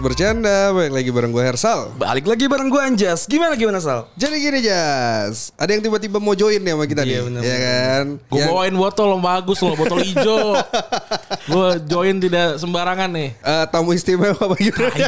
[0.00, 1.92] Podcast bercanda, balik lagi bareng gue Hersal.
[2.00, 3.28] Balik lagi bareng gue Anjas.
[3.28, 4.08] Gimana gimana Sal?
[4.16, 7.56] Jadi gini Jas, ada yang tiba-tiba mau join nih sama kita nih, Iya, bener, ya
[7.60, 8.04] kan?
[8.32, 10.56] Gue Yang, bawain botol yang bagus loh, botol hijau.
[11.52, 13.36] gue join tidak sembarangan nih.
[13.44, 15.04] eh, tamu istimewa apa gimana?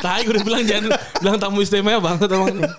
[0.00, 0.84] Tadi gue udah bilang jangan
[1.20, 2.72] bilang tamu istimewa banget emang nih.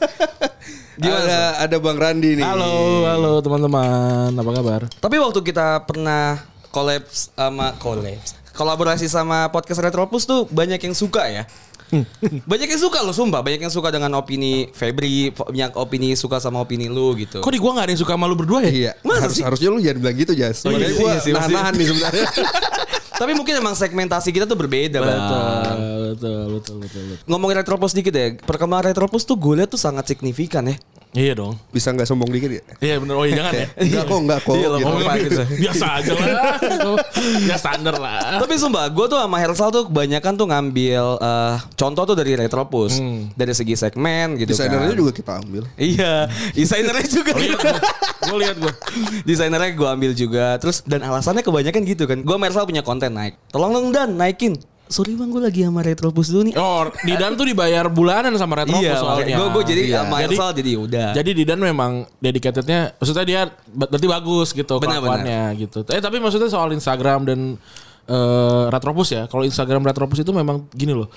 [1.06, 2.46] ada ada Bang Randi nih.
[2.50, 4.82] Halo, halo teman-teman, apa kabar?
[4.98, 6.42] Tapi waktu kita pernah
[6.74, 11.44] collab sama collab kolaborasi sama podcast Retropus tuh banyak yang suka ya.
[12.48, 16.64] banyak yang suka loh sumpah Banyak yang suka dengan opini Febri Banyak opini suka sama
[16.64, 18.72] opini lu gitu Kok di gue gak ada yang suka malu berdua ya?
[18.72, 19.44] Iya, Masa harus, sih?
[19.44, 20.64] harusnya lu jangan bilang gitu Jas.
[20.64, 22.26] Oh, iya Makanya sih, gue iya sih, nahan-nahan nih sebenarnya.
[23.22, 25.78] Tapi mungkin emang segmentasi kita tuh berbeda Betul, Bang
[26.18, 27.26] betul, betul, betul, betul.
[27.30, 30.76] Ngomongin Retropus dikit ya Perkembangan Retropus tuh gue liat tuh sangat signifikan ya
[31.12, 31.60] Iya dong.
[31.76, 32.64] Bisa nggak sombong dikit ya?
[32.80, 33.68] Iya bener, oh iya jangan ya.
[33.84, 34.56] Enggak kok, enggak kok.
[34.56, 34.96] Iya loh, gitu.
[34.96, 35.42] apa gitu.
[35.60, 36.28] Biasa aja lah.
[37.44, 38.40] Ya standar lah.
[38.40, 43.04] Tapi sumpah gue tuh sama Hersal tuh kebanyakan tuh ngambil eh, Contoh tuh dari Retropus
[43.36, 45.64] Dari segi segmen gitu Desainernya kan juga kita ambil.
[45.76, 47.32] Iya, desainernya juga.
[47.36, 47.80] Lihat gue,
[48.22, 48.74] gue lihat gue.
[49.26, 50.58] Desainernya gue ambil juga.
[50.62, 52.22] Terus dan alasannya kebanyakan gitu kan.
[52.22, 53.38] Gue Mersal punya konten naik.
[53.50, 54.56] Tolong dong Dan naikin.
[54.92, 56.56] Sorry bang gue lagi sama Retropus dulu nih.
[56.60, 59.40] Oh, Didan tuh dibayar bulanan sama Retropus iya, soalnya.
[59.40, 59.98] gue gue jadi Iya.
[60.04, 61.10] sama Jadi- udah.
[61.16, 65.88] Jadi Didan memang dedicatednya, maksudnya dia berarti bagus gitu Benar, kelakuannya gitu.
[65.88, 67.40] Eh tapi maksudnya soal Instagram dan
[68.12, 69.32] eh, Retropus ya.
[69.32, 71.08] Kalau Instagram Retropus itu memang gini loh.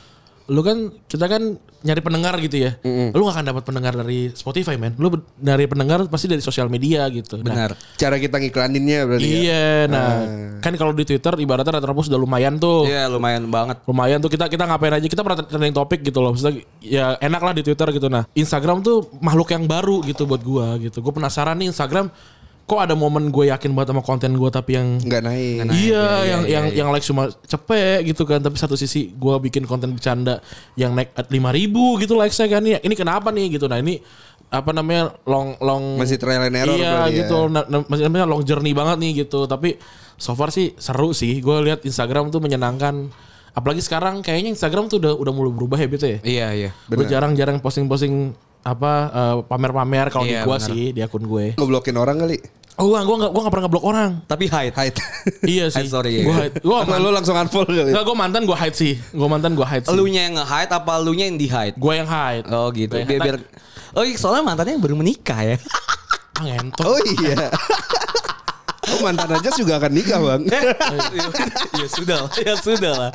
[0.48, 2.76] Lu kan kita kan nyari pendengar gitu ya.
[3.12, 4.96] Lu gak akan dapat pendengar dari Spotify men.
[4.96, 7.40] Lu dari pendengar pasti dari sosial media gitu.
[7.40, 7.70] Nah, Benar.
[8.00, 9.36] Cara kita ngiklaninnya berarti ya.
[9.40, 10.12] Iya, nah
[10.64, 12.88] kan kalau di Twitter ibaratnya Retropus udah lumayan tuh.
[12.88, 13.76] Iya lumayan banget.
[13.84, 17.42] lumayan tuh kita kita ngapain aja kita pernah trending topik gitu loh maksudnya ya enak
[17.42, 21.12] lah di Twitter gitu nah Instagram tuh makhluk yang baru gitu buat gua gitu gue
[21.12, 22.08] penasaran nih Instagram
[22.64, 25.68] kok ada momen gue yakin banget sama konten gua tapi yang Enggak naik.
[25.76, 28.40] iya yang yang yang like cuma cepet gitu kan.
[28.40, 30.40] Tapi satu sisi gua bikin konten bercanda
[30.72, 32.64] yang naik lima ribu gitu likesnya kan.
[32.64, 33.68] Ini ini kenapa nih gitu.
[33.68, 34.00] Nah ini
[34.48, 37.12] apa namanya long long Masih trial and error iya ya.
[37.12, 37.52] gitu.
[37.52, 39.44] Nah, nah, masih namanya long journey banget nih gitu.
[39.44, 39.76] Tapi
[40.16, 41.44] so far sih seru sih.
[41.44, 43.12] Gue lihat Instagram tuh menyenangkan.
[43.54, 46.18] Apalagi sekarang kayaknya Instagram tuh udah udah mulai berubah ya gitu ya?
[46.26, 46.70] Iya iya.
[46.90, 50.66] gue jarang-jarang posting-posting apa eh, pamer-pamer kalau di Iya, gua benar.
[50.66, 52.40] sih di akun gue Ngeblokin orang kali.
[52.74, 54.74] oh gua gua nggak gua nggak pernah ngeblok orang Tapi hide.
[54.74, 54.96] Hide.
[55.52, 56.22] iya sih Hide story, ya.
[56.22, 57.90] gue hide gue Atau lu langsung unfollow kali.
[57.92, 58.92] Enggak, gue mantan gue hide sih.
[59.10, 59.92] Gue mantan gue hide sih.
[59.92, 61.76] Elunya yang nge-hide apa elunya yang di-hide?
[61.76, 62.44] Gue yang hide.
[62.48, 62.90] Oh gitu.
[62.90, 63.36] Gua yang Biar, biar
[63.94, 65.56] Oh iya, soalnya mantannya baru menikah ya.
[66.34, 66.82] Ah, ngentot.
[66.82, 67.46] Oh iya.
[68.84, 70.42] Oh mantan aja juga akan nikah bang.
[71.80, 73.10] ya sudah lah, ya sudah lah.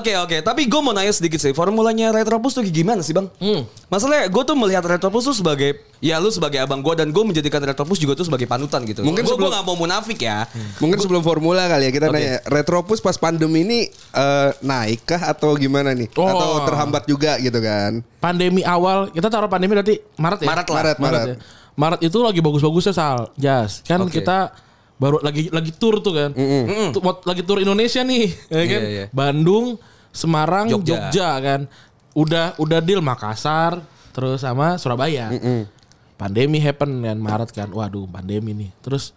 [0.00, 3.28] Oke oke, tapi gue mau nanya sedikit sih, formulanya Retropus tuh gimana sih bang?
[3.38, 3.68] Hmm.
[3.88, 7.60] Masalahnya gue tuh melihat Retropus tuh sebagai, ya lu sebagai abang gue dan gue menjadikan
[7.60, 9.04] Retropus juga tuh sebagai panutan gitu.
[9.04, 10.48] Mungkin gue sebelum- gak mau munafik ya.
[10.80, 12.14] Mungkin sebelum formula kali ya kita Oke.
[12.16, 16.08] nanya Retropus pas pandemi ini eh, naik kah atau gimana nih?
[16.16, 16.26] Oh.
[16.28, 18.00] Atau terhambat juga gitu kan?
[18.18, 20.48] Pandemi awal kita taruh pandemi berarti Maret ya.
[20.48, 20.76] Maret lah.
[20.76, 21.26] Maret, Maret.
[21.26, 21.36] ya.
[21.78, 23.30] Maret itu lagi bagus-bagusnya Sal.
[23.38, 23.86] Jas.
[23.86, 24.18] Kan Oke.
[24.18, 24.50] kita
[24.98, 26.30] baru lagi lagi tur tuh kan.
[26.90, 28.80] Tuh, mau- lagi tur Indonesia nih, ya kan?
[28.82, 29.04] Iya, iya.
[29.10, 29.78] Bandung,
[30.10, 31.08] Semarang, Jogja.
[31.08, 31.30] Jogja.
[31.38, 31.60] kan.
[32.12, 33.78] Udah udah deal Makassar,
[34.10, 35.30] terus sama Surabaya.
[36.18, 37.68] Pandemi happen kan Maret kan.
[37.70, 38.70] Waduh, pandemi nih.
[38.82, 39.14] Terus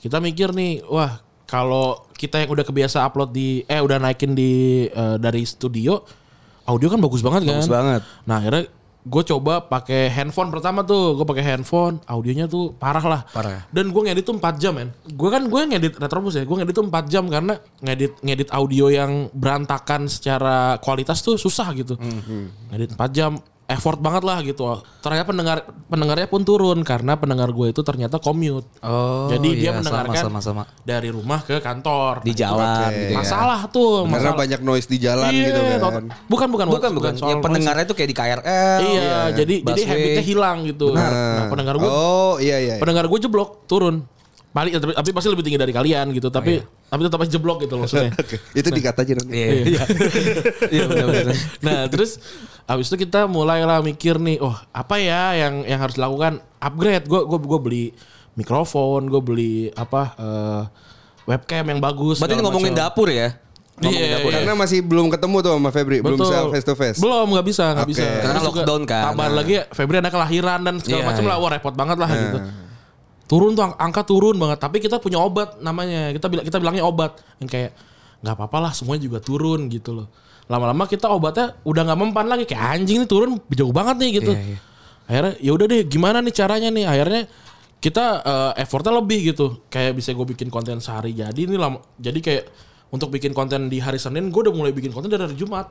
[0.00, 4.84] kita mikir nih, wah kalau kita yang udah kebiasa upload di eh udah naikin di
[4.88, 6.00] eh, dari studio,
[6.64, 7.60] audio kan bagus banget kan.
[7.60, 8.00] Bagus banget.
[8.24, 8.64] Nah akhirnya
[9.00, 13.22] gue coba pakai handphone pertama tuh, gue pakai handphone, audionya tuh parah lah.
[13.32, 13.64] Parah.
[13.72, 14.92] Dan gue ngedit tuh 4 jam men.
[15.08, 18.92] Gue kan gue ngedit Retrobus ya, gue ngedit tuh 4 jam karena ngedit ngedit audio
[18.92, 21.96] yang berantakan secara kualitas tuh susah gitu.
[22.72, 23.40] Ngedit 4 jam
[23.70, 24.66] effort banget lah gitu.
[24.98, 28.66] Ternyata pendengar pendengarnya pun turun karena pendengar gue itu ternyata commute.
[28.82, 30.82] Oh, Jadi dia iya, mendengarkan sama, sama, sama.
[30.82, 32.26] dari rumah ke kantor.
[32.26, 32.82] Di jalan Oke.
[32.90, 33.18] gitu ya.
[33.22, 34.36] Masalah tuh, Karena masalah.
[34.42, 36.04] banyak noise di jalan Iya, gitu kan.
[36.26, 37.46] Bukan bukan Bukan bukan, soal yang noise.
[37.46, 38.78] pendengarnya tuh kayak di KRL.
[38.82, 39.86] Iya, jadi jadi busway.
[39.88, 40.86] habitnya hilang gitu.
[40.90, 42.74] Nah, pendengar gue Oh iya iya.
[42.82, 44.02] pendengar gue jeblok turun.
[44.50, 46.26] Paling tapi, tapi pasti lebih tinggi dari kalian gitu.
[46.26, 46.58] Tapi
[46.90, 48.10] tapi tetap aja jeblok gitu loh maksudnya.
[48.58, 49.30] Itu dikat aja nanti.
[49.30, 49.82] Iya, iya.
[50.68, 51.34] Iya benar-benar.
[51.62, 52.18] nah terus
[52.66, 56.42] habis itu kita mulailah mikir nih, oh apa ya yang yang harus dilakukan?
[56.58, 57.06] Upgrade.
[57.06, 57.84] Gue gue gue beli
[58.34, 60.62] mikrofon, gue beli apa eh,
[61.26, 62.18] webcam yang bagus.
[62.18, 62.82] Berarti ngomongin macam.
[62.90, 63.38] dapur ya?
[63.80, 64.28] Iya, dapur.
[64.28, 64.36] iya.
[64.42, 66.26] Karena masih belum ketemu tuh sama Febri, belum Betul.
[66.28, 66.98] bisa face to face.
[66.98, 67.92] Belum nggak bisa nggak Oke.
[67.94, 68.04] bisa.
[68.18, 69.02] Karena Terus lockdown kan.
[69.14, 69.36] Kabar Nah.
[69.40, 71.30] lagi Febri ada kelahiran dan segala Iya, macam iya.
[71.30, 71.36] lah.
[71.38, 72.38] Wah repot banget lah gitu.
[73.30, 74.58] Turun tuh ang- angka turun banget.
[74.58, 76.10] Tapi kita punya obat namanya.
[76.10, 77.22] Kita bilang kita bilangnya obat.
[77.38, 77.70] Yang kayak
[78.26, 80.10] nggak apa-apa lah semuanya juga turun gitu loh.
[80.50, 82.44] Lama-lama kita obatnya udah nggak mempan lagi.
[82.50, 84.32] Kayak anjing ini turun jauh banget nih gitu.
[84.34, 84.58] Iya, iya.
[85.06, 86.84] akhirnya ya udah deh gimana nih caranya nih?
[86.90, 87.22] Akhirnya
[87.78, 89.62] kita eh, effortnya lebih gitu.
[89.70, 92.44] Kayak bisa gue bikin konten sehari jadi ini lama jadi kayak
[92.90, 95.70] untuk bikin konten di hari Senin gue udah mulai bikin konten dari hari Jumat.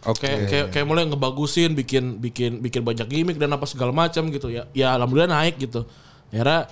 [0.00, 0.24] Oke.
[0.24, 4.48] kayak kayak kayak mulai ngebagusin bikin bikin bikin banyak gimmick dan apa segala macam gitu.
[4.52, 5.84] Ya ya alhamdulillah naik gitu.
[6.32, 6.68] Akhirnya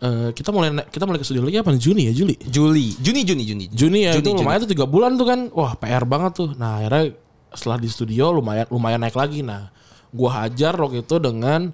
[0.00, 1.70] eh, kita mulai kita mulai ke studio lagi apa?
[1.76, 2.34] Juni ya Juli?
[2.48, 3.64] Juli, Juni, Juni, Juni.
[3.70, 5.40] Juni ya itu lumayan tuh tiga bulan tuh kan.
[5.52, 6.50] Wah PR banget tuh.
[6.56, 7.14] Nah akhirnya
[7.52, 9.44] setelah di studio lumayan lumayan naik lagi.
[9.44, 9.68] Nah
[10.10, 11.70] gua hajar waktu itu dengan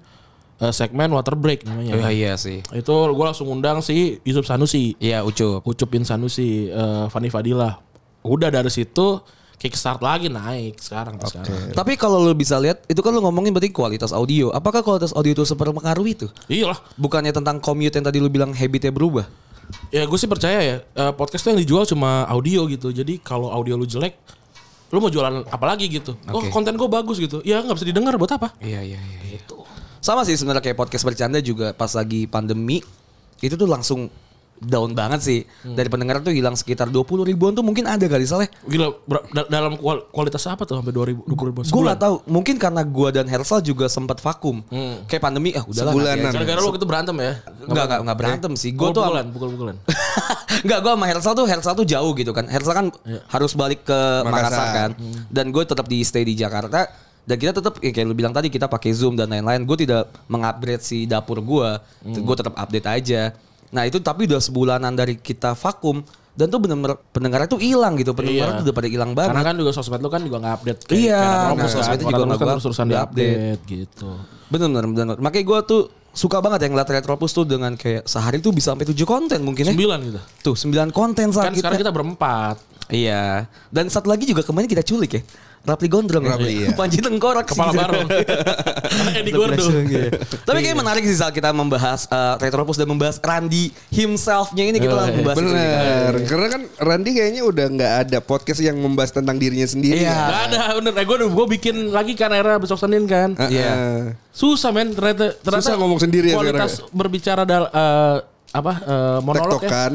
[0.59, 1.97] eh, segmen water break namanya.
[1.97, 2.61] Oh, iya sih.
[2.75, 4.93] itu gua langsung undang si Yusuf Sanusi.
[5.01, 5.65] Iya, Ucup.
[5.65, 7.79] Ucupin Sanusi eh, Fani Fadila
[8.27, 9.23] udah dari situ
[9.57, 13.49] kickstart lagi naik sekarang tuh sekarang Tapi kalau lu bisa lihat, itu kan lu ngomongin
[13.49, 14.53] berarti kualitas audio.
[14.53, 16.27] Apakah kualitas audio itu seberpengaruh itu?
[16.45, 19.25] iyalah Bukannya tentang commute yang tadi lu bilang habitnya berubah?
[19.91, 22.93] Ya gue sih percaya ya eh, podcast tuh yang dijual cuma audio gitu.
[22.93, 24.15] Jadi kalau audio lu jelek,
[24.93, 26.15] lu mau jualan apa lagi gitu?
[26.31, 26.53] Oh Oke.
[26.53, 27.41] konten gue bagus gitu.
[27.43, 28.53] Ya nggak bisa didengar buat apa?
[28.61, 29.41] Iya, iya, iya.
[29.41, 29.65] Itu.
[29.99, 32.79] Sama sih sebenarnya kayak podcast bercanda juga pas lagi pandemi
[33.41, 34.07] itu tuh langsung
[34.59, 35.39] down banget sih.
[35.61, 38.49] Dari pendengar tuh hilang sekitar 20 ribuan tuh mungkin ada kali salah.
[38.63, 42.15] Gila ber- da- dalam kual- kualitas apa tuh sampai 2000 20 ribu Gue gak tahu,
[42.25, 44.61] mungkin karena gua dan Hersal juga sempat vakum.
[45.05, 45.91] Kayak pandemi, ah udahlah.
[45.91, 46.25] Sebulanan.
[46.25, 46.35] aja.
[46.35, 47.33] Gara-gara lu itu berantem ya?
[47.63, 48.71] Enggak, enggak, enggak berantem sih.
[48.71, 49.75] Gue tuh Pukul-pukulan, pukul-pukulan.
[50.57, 52.45] Enggak, gue sama Hersal tuh Hersal tuh jauh gitu kan.
[52.45, 52.87] Hersal kan
[53.27, 54.67] harus balik ke Makassar, Makassar.
[54.73, 54.89] kan.
[55.27, 56.89] Dan gue tetap di stay di Jakarta.
[57.21, 59.63] Dan kita tetap ya kayak lu bilang tadi kita pakai Zoom dan lain-lain.
[59.63, 61.69] Gue tidak mengupgrade si dapur gue.
[62.07, 63.35] Gue tetap update aja.
[63.71, 66.03] Nah itu tapi udah sebulanan dari kita vakum.
[66.37, 68.13] Dan tuh bener-bener pendengarnya tuh hilang gitu.
[68.13, 68.57] Pendengar Iya.
[68.61, 69.33] tuh udah pada hilang banget.
[69.33, 70.79] Karena kan juga sosmed lu kan juga nggak update.
[70.93, 71.49] Iya, kayak nah, kan.
[71.57, 74.09] Kalau juga nggak kan gua- terus-terusan nggak di-update gitu.
[74.53, 75.17] Bener bener bener.
[75.17, 75.81] Makanya gue tuh
[76.13, 79.65] suka banget yang ngeliat Retropus tuh dengan kayak sehari tuh bisa sampai 7 konten mungkin
[79.65, 79.73] ya.
[79.73, 80.19] Sembilan gitu.
[80.45, 82.61] Tuh 9 konten saat Kan sekarang kita berempat.
[82.93, 83.49] Iya.
[83.73, 85.21] Dan satu lagi juga kemarin kita culik ya.
[85.67, 86.59] Rapli Gondrong Rapli, ya.
[86.63, 86.69] iya.
[86.71, 87.43] Panji Tengkorak.
[87.43, 87.77] Kepala sih.
[87.77, 87.99] baru.
[89.19, 89.65] Edi Gordo.
[90.41, 94.89] Tapi kayak menarik sih Zal kita membahas uh, Retropus dan membahas Randy himself-nya ini kita
[94.89, 95.19] Oh, langsung iya.
[95.19, 95.37] membahas.
[95.37, 96.11] Bener.
[96.23, 99.99] Karena kan Randy kayaknya udah nggak ada podcast yang membahas tentang dirinya sendiri.
[99.99, 100.07] Iya.
[100.07, 100.19] ya.
[100.23, 100.91] Gak ada bener.
[100.95, 103.35] Eh, gue gue bikin lagi kan era besok Senin kan.
[103.37, 103.67] Iya.
[103.67, 104.01] ah.
[104.31, 108.17] Susah men ternyata ternyata Susah ngomong sendiri ya kualitas berbicara dal eh,
[108.53, 109.67] apa eh, monolog ya.
[109.67, 109.93] Tektokan.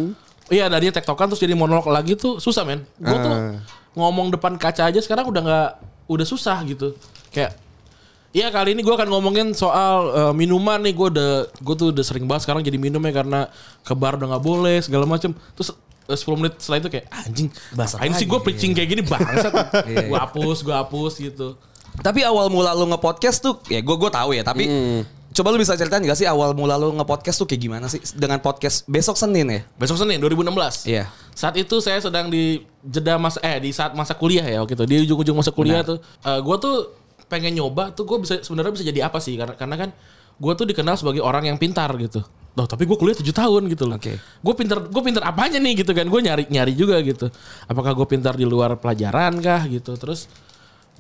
[0.52, 2.84] Iya tadinya tektokan terus jadi monolog lagi tuh susah men.
[3.00, 3.56] Gue tuh Ah.
[3.92, 5.70] Ngomong depan kaca aja sekarang udah nggak
[6.08, 6.96] udah susah gitu.
[7.32, 7.56] Kayak
[8.32, 10.96] Iya kali ini gue akan ngomongin soal eh, minuman nih.
[10.96, 13.52] Gue udah gue tuh udah sering banget sekarang jadi minum ya karena
[13.84, 15.36] ke bar udah nggak boleh segala macem.
[15.52, 15.76] Terus
[16.08, 19.02] eh, 10 menit setelah itu kayak anjing Basah Ain sih gue preaching kayak gini?
[19.04, 19.52] Bangsat.
[19.84, 21.60] Iya, gue hapus gue hapus gitu.
[22.00, 24.64] Tapi awal mula lu nge-podcast tuh ya gue gue tahu ya, tapi
[25.32, 28.38] coba lu bisa ceritain gak sih awal mula lu nge-podcast tuh kayak gimana sih dengan
[28.38, 29.60] podcast besok Senin ya?
[29.80, 31.08] besok Senin 2016 Iya.
[31.32, 34.84] Saat itu saya sedang di jeda masa eh di saat masa kuliah ya waktu itu.
[34.84, 36.92] Di ujung-ujung masa kuliah tuh eh gua tuh
[37.32, 39.90] pengen nyoba tuh gue bisa sebenarnya bisa jadi apa sih karena karena kan
[40.36, 42.20] gue tuh dikenal sebagai orang yang pintar gitu.
[42.52, 43.96] Loh, tapi gue kuliah 7 tahun gitu loh.
[43.96, 44.20] Oke.
[44.20, 46.04] Gue pintar gue pintar apanya nih gitu kan.
[46.04, 47.32] Gue nyari nyari juga gitu.
[47.64, 49.96] Apakah gue pintar di luar pelajaran kah gitu.
[49.96, 50.28] Terus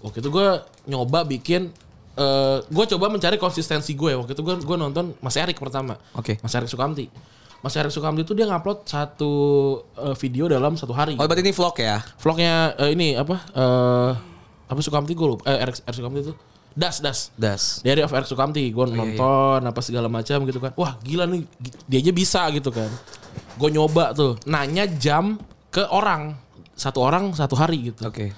[0.00, 0.48] waktu itu gue
[0.88, 1.68] nyoba bikin
[2.12, 4.12] eh gue coba mencari konsistensi gue.
[4.12, 5.96] Waktu itu gue gue nonton Mas Erik pertama.
[6.12, 6.36] Oke.
[6.44, 7.08] Mas Erik Sukamti.
[7.62, 9.32] Mas Erik Sukamti itu dia ngupload satu
[9.96, 11.16] eh, video dalam satu hari.
[11.16, 12.02] Oh berarti ini vlog ya?
[12.20, 14.12] vlognya eh, ini apa eh
[14.68, 15.42] apa Sukamti gue lupa.
[15.48, 16.34] Eh Erik, Erik Sukamti itu.
[16.72, 17.28] Das Das.
[17.36, 17.84] Das.
[17.84, 20.72] Diary of Erik Sukamti gue nonton apa segala macam gitu kan.
[20.76, 21.44] Wah gila nih.
[21.88, 22.88] Dia aja bisa gitu kan.
[23.56, 24.36] Gue nyoba tuh.
[24.44, 25.40] Nanya jam
[25.72, 26.36] ke orang.
[26.72, 28.08] Satu orang satu hari gitu.
[28.08, 28.32] Oke.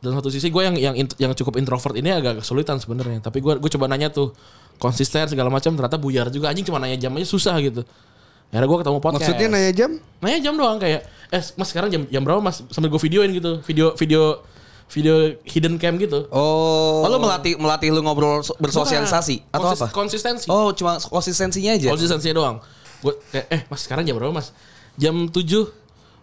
[0.00, 3.20] Dan satu sisi gue yang yang yang cukup introvert ini agak kesulitan sebenarnya.
[3.20, 4.36] Tapi gue gue coba nanya tuh
[4.76, 6.52] konsisten segala macam ternyata buyar juga.
[6.52, 7.82] Anjing cuma nanya jam aja susah gitu.
[8.52, 9.26] Akhirnya gue ketemu podcast.
[9.26, 9.90] Maksudnya nanya jam?
[10.22, 11.00] nanya jam doang kayak
[11.34, 12.62] eh mas sekarang jam jam berapa mas?
[12.70, 13.58] Sambil gue videoin gitu.
[13.64, 14.22] Video video
[14.86, 16.30] video hidden cam gitu.
[16.30, 17.02] Oh.
[17.02, 19.50] Oh, lu melatih melatih lu ngobrol so- bersosialisasi Bukan.
[19.50, 19.86] atau Konsis- apa?
[19.90, 20.46] konsistensi.
[20.46, 21.90] Oh, cuma konsistensinya aja.
[21.90, 22.56] konsistensinya doang.
[23.02, 24.54] Gue kayak eh mas sekarang jam berapa mas?
[24.94, 25.42] Jam 7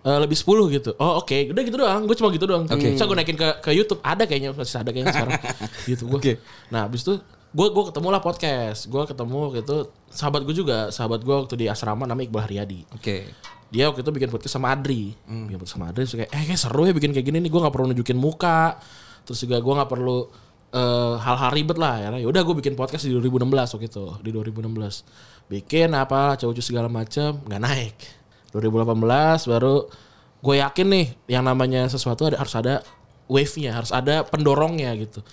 [0.04, 0.92] eh, lebih 10 gitu.
[1.00, 1.38] Oh oke.
[1.52, 2.02] Udah gitu doang.
[2.06, 2.68] Gue cuma gitu doang.
[2.68, 2.96] Oke.
[3.00, 5.34] so gue naikin ke ke YouTube ada kayaknya masih ada kayaknya sekarang.
[5.90, 6.34] Gitu gue Oke.
[6.68, 7.20] nah habis itu
[7.54, 8.92] gue gue ketemu lah podcast.
[8.92, 9.76] Gue ketemu gitu.
[10.12, 12.80] Sahabat gue juga sahabat gue waktu di asrama namanya Iqbal Haryadi.
[12.94, 13.28] Oke.
[13.74, 15.18] dia waktu itu bikin podcast sama Adri.
[15.26, 17.50] Bikin podcast sama Adri terus kayak eh kayak seru ya bikin kayak gini nih.
[17.50, 18.78] Gue nggak perlu nunjukin muka.
[19.26, 20.30] Terus juga gue nggak perlu
[20.78, 22.10] eh, hal-hal ribet lah ya.
[22.22, 26.88] Ya udah gue bikin podcast di 2016 waktu itu di 2016 bikin apa cowok segala
[26.88, 27.98] macam nggak naik
[28.54, 29.90] 2018 baru
[30.44, 32.84] gue yakin nih yang namanya sesuatu ada harus ada
[33.26, 35.24] wave-nya harus ada pendorongnya gitu.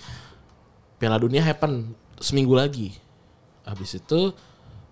[0.97, 2.95] Piala Dunia happen seminggu lagi.
[3.67, 4.31] Habis itu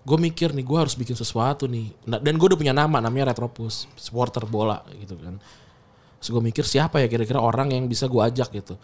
[0.00, 1.90] gue mikir nih gue harus bikin sesuatu nih.
[2.06, 5.40] Nah, dan gue udah punya nama namanya Retropus supporter bola gitu kan.
[6.20, 8.76] Terus gue mikir siapa ya kira-kira orang yang bisa gue ajak gitu.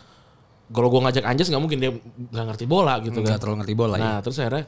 [0.73, 3.39] Kalau gue ngajak Anjas nggak mungkin dia nggak ngerti bola gitu Nggak kan.
[3.39, 4.03] terlalu ngerti bola ya.
[4.03, 4.65] nah terus akhirnya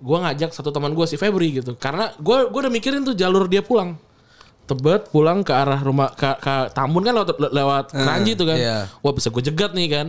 [0.00, 1.78] gue ngajak satu teman gue si Febri gitu.
[1.78, 3.94] Karena gue gue udah mikirin tuh jalur dia pulang
[4.70, 8.78] tebet pulang ke arah rumah ke, ke Tambun kan lewat lewat Keranji tuh kan iya.
[9.02, 10.06] wah bisa gue jegat nih kan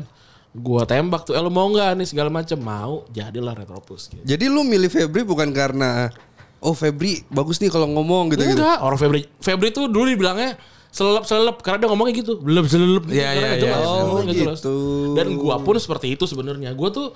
[0.52, 4.20] gue tembak tuh eh lu mau nggak nih segala macam mau jadilah Retropus gitu.
[4.22, 6.12] Jadi lu milih Febri bukan karena
[6.60, 8.60] oh Febri bagus nih kalau ngomong gitu gitu.
[8.60, 10.60] Enggak, orang Febri Febri tuh dulu dibilangnya
[10.92, 13.64] selelep selelep karena dia ngomongnya gitu belum selelep gitu, Iya, karena iya, nggak iya.
[13.64, 14.60] jelas, Oh, jelas.
[14.60, 14.74] gitu.
[15.16, 17.08] dan gua pun seperti itu sebenarnya gua tuh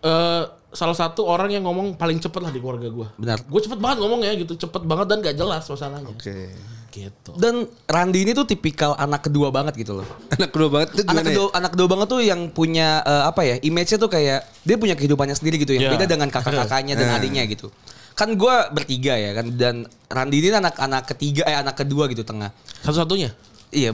[0.00, 0.42] eh
[0.76, 3.40] salah satu orang yang ngomong paling cepet lah di keluarga gua Benar.
[3.40, 6.52] gue cepet banget ngomongnya gitu cepet banget dan gak jelas masalahnya Oke.
[6.90, 10.08] gitu Dan Randi ini tuh tipikal anak kedua banget gitu loh.
[10.36, 11.28] Anak kedua banget tuh anak ya?
[11.28, 14.92] kedua anak kedua banget tuh yang punya eh, apa ya image-nya tuh kayak dia punya
[14.92, 15.92] kehidupannya sendiri gitu yang Iya.
[15.96, 17.68] beda dengan kakak-kakaknya dan adiknya gitu
[18.12, 19.74] kan gue bertiga ya kan dan
[20.08, 22.48] Randi ini anak-anak ketiga eh anak kedua gitu tengah
[22.80, 23.28] satu-satunya
[23.70, 23.92] iya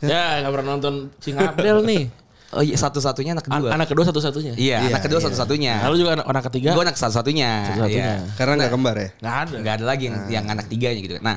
[0.00, 2.04] ya nggak pernah nonton Sing Abdel nih
[2.50, 4.52] oh iya satu-satunya anak An- kedua anak kedua satu-satunya?
[4.54, 5.26] Iya Iya, anak kedua iya.
[5.26, 5.74] satu-satunya.
[5.86, 6.70] Lalu juga anak, anak ketiga?
[6.74, 7.50] Gue anak satu-satunya.
[7.68, 8.06] Satu-satunya.
[8.20, 8.34] iya.
[8.34, 9.08] Karena nggak kembar ya.
[9.16, 9.56] nggak ada.
[9.58, 11.14] Nggak ada lagi yang, yang anak tiganya gitu.
[11.18, 11.36] Nah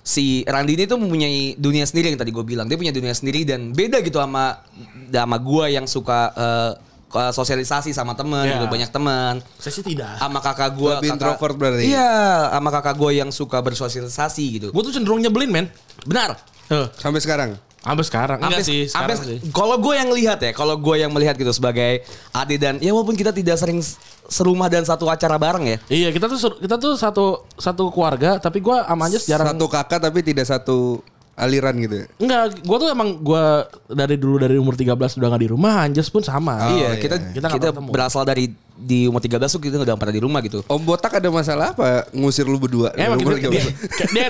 [0.00, 2.64] si Randi ini tuh mempunyai dunia sendiri yang tadi gue bilang.
[2.64, 4.62] Dia punya dunia sendiri dan beda gitu sama
[5.08, 6.72] sama gue yang suka eh,
[7.06, 8.56] ke- sosialisasi sama temen Ya.
[8.56, 9.42] gitu banyak temen.
[9.56, 10.16] Saya sih tidak.
[10.16, 11.84] Sama kakak gue Lebih introvert berarti.
[11.86, 12.10] iya
[12.48, 14.66] sama kakak gue yang suka bersosialisasi gitu.
[14.70, 15.66] Gue tuh cenderung nyebelin men.
[16.02, 16.38] Benar.
[16.66, 17.54] Eh, Sampai sekarang.
[17.80, 19.38] Sampai sekarang enggak sih sekarang sampai- sih.
[19.50, 22.02] Kalau gue yang lihat ya kalau gue yang melihat gitu sebagai
[22.32, 23.78] adik dan ya walaupun kita tidak sering
[24.26, 25.78] serumah dan satu acara bareng ya.
[25.86, 30.00] Iya kita tuh kita tuh satu satu keluarga tapi gua sama Anjas jarang Satu kakak
[30.02, 30.98] tapi tidak satu
[31.36, 32.06] aliran gitu ya.
[32.16, 36.08] Enggak, gua tuh emang gua dari dulu dari umur 13 udah gak di rumah, Anjas
[36.08, 36.56] pun sama.
[36.64, 37.00] Oh, iya iya.
[37.00, 37.88] kita Kita kita, ketemu.
[37.92, 41.32] berasal dari di umur 13 tuh kita udah pernah di rumah gitu Om Botak ada
[41.32, 42.92] masalah apa ngusir lu berdua?
[42.92, 43.72] Ya, umur gitu, dia, 13?
[43.72, 44.26] kayak, dia,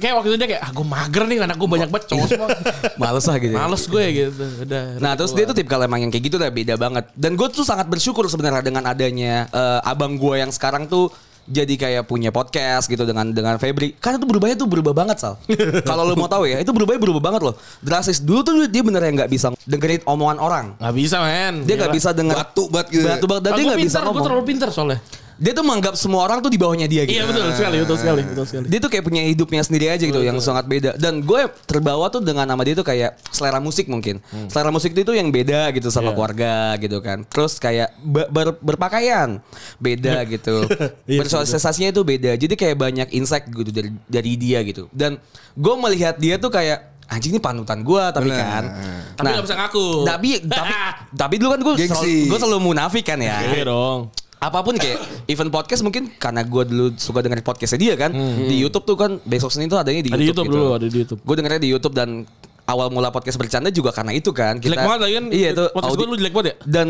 [0.00, 2.48] kayak waktu itu dia kayak ah gue mager nih anak gue banyak banget cowok semua.
[3.00, 3.58] males lah gitu ya.
[3.60, 4.44] Males gue gitu.
[4.64, 4.84] Udah.
[5.04, 7.12] Nah terus dia tuh tipikal emang yang kayak gitu lah beda banget.
[7.12, 11.12] Dan gue tuh sangat bersyukur sebenarnya dengan adanya eh, abang gue yang sekarang tuh
[11.50, 13.98] jadi kayak punya podcast gitu dengan dengan Febri.
[13.98, 15.34] Karena tuh berubahnya tuh berubah banget Sal.
[15.90, 17.54] Kalau lo mau tahu ya, itu berubahnya berubah banget loh.
[17.82, 20.66] Drastis dulu tuh dia bener yang nggak bisa dengerin omongan orang.
[20.78, 21.54] Nggak bisa men.
[21.66, 23.06] Dia nggak bisa denger Batu banget gitu.
[23.10, 24.24] Batu banget dan dia gue nggak bisa pintar, gue ngomong.
[24.24, 24.98] terlalu pintar soalnya.
[25.40, 27.16] Dia tuh menganggap semua orang tuh di bawahnya dia gitu.
[27.16, 28.66] Iya betul sekali, betul sekali, betul sekali.
[28.68, 31.00] Dia tuh kayak punya hidupnya sendiri aja gitu yang sangat beda.
[31.00, 34.20] Dan gue terbawa tuh dengan nama dia tuh kayak selera musik mungkin.
[34.46, 36.14] Selera musik itu yang beda gitu sama Iya.
[36.14, 37.24] keluarga gitu kan.
[37.24, 39.40] Terus kayak be- ber- berpakaian
[39.76, 40.68] beda gitu.
[41.08, 42.36] Iya, bersosialisasinya itu beda.
[42.36, 44.92] Jadi kayak banyak insight gitu dari dari dia gitu.
[44.92, 45.16] Dan
[45.52, 48.38] gue melihat dia tuh kayak anjing ini panutan gue tapi Bener.
[48.38, 48.64] kan.
[49.16, 49.86] Tapi nggak bisa ngaku.
[50.04, 50.72] tapi tapi
[51.24, 53.40] tapi dulu kan gue selalu, gue selalu munafik kan ya.
[53.50, 54.12] Iya dong.
[54.40, 58.08] Apa pun kayak event podcast mungkin karena gue dulu suka dengerin podcastnya dia kan
[58.40, 60.16] di YouTube tuh kan besok Senin tuh adanya di Hmm.
[60.16, 60.56] Ada YouTube, YouTube gitu.
[60.58, 61.20] dulu, ada di YouTube.
[61.20, 62.08] Gue dengernya di YouTube dan
[62.64, 64.56] awal mula podcast bercanda juga karena itu kan.
[64.56, 65.24] Jelek banget lagi kan.
[65.28, 65.64] Iya itu.
[65.68, 66.56] Podcast gue audi- lu jelek banget ya?
[66.64, 66.86] Dan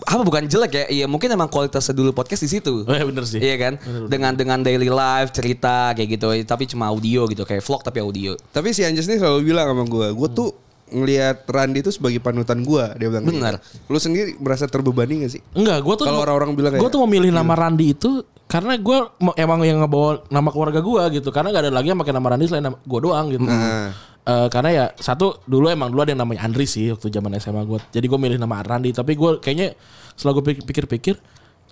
[0.00, 0.84] apa bukan jelek ya?
[0.88, 2.82] Iya mungkin emang kualitasnya dulu podcast di situ.
[2.82, 3.38] Oh, iya, bener sih.
[3.38, 3.72] Iya kan?
[4.04, 6.26] Dengan dengan daily life cerita kayak gitu.
[6.44, 8.34] Tapi cuma audio gitu kayak vlog tapi audio.
[8.48, 10.50] Tapi si Anjas nih selalu bilang sama gue, gue tuh
[10.90, 12.84] ngelihat Randi itu sebagai panutan gue.
[12.96, 13.24] Dia bilang.
[13.24, 13.60] Benar.
[13.60, 13.92] gitu.
[13.92, 15.42] Lu sendiri merasa terbebani gak sih?
[15.54, 18.98] Enggak, gue tuh Kalau orang-orang bilang gue tuh memilih nama Randi itu karena gue
[19.36, 21.28] emang yang ngebawa nama keluarga gue gitu.
[21.30, 23.44] Karena gak ada lagi yang pakai nama Randi selain nama gue doang gitu.
[23.44, 23.92] Nah.
[24.28, 27.64] Eh, karena ya satu dulu emang dulu ada yang namanya Andri sih waktu zaman SMA
[27.64, 27.80] gue.
[27.96, 28.92] Jadi gue milih nama Randi.
[28.92, 29.72] Tapi gue kayaknya
[30.12, 31.16] setelah gue pikir-pikir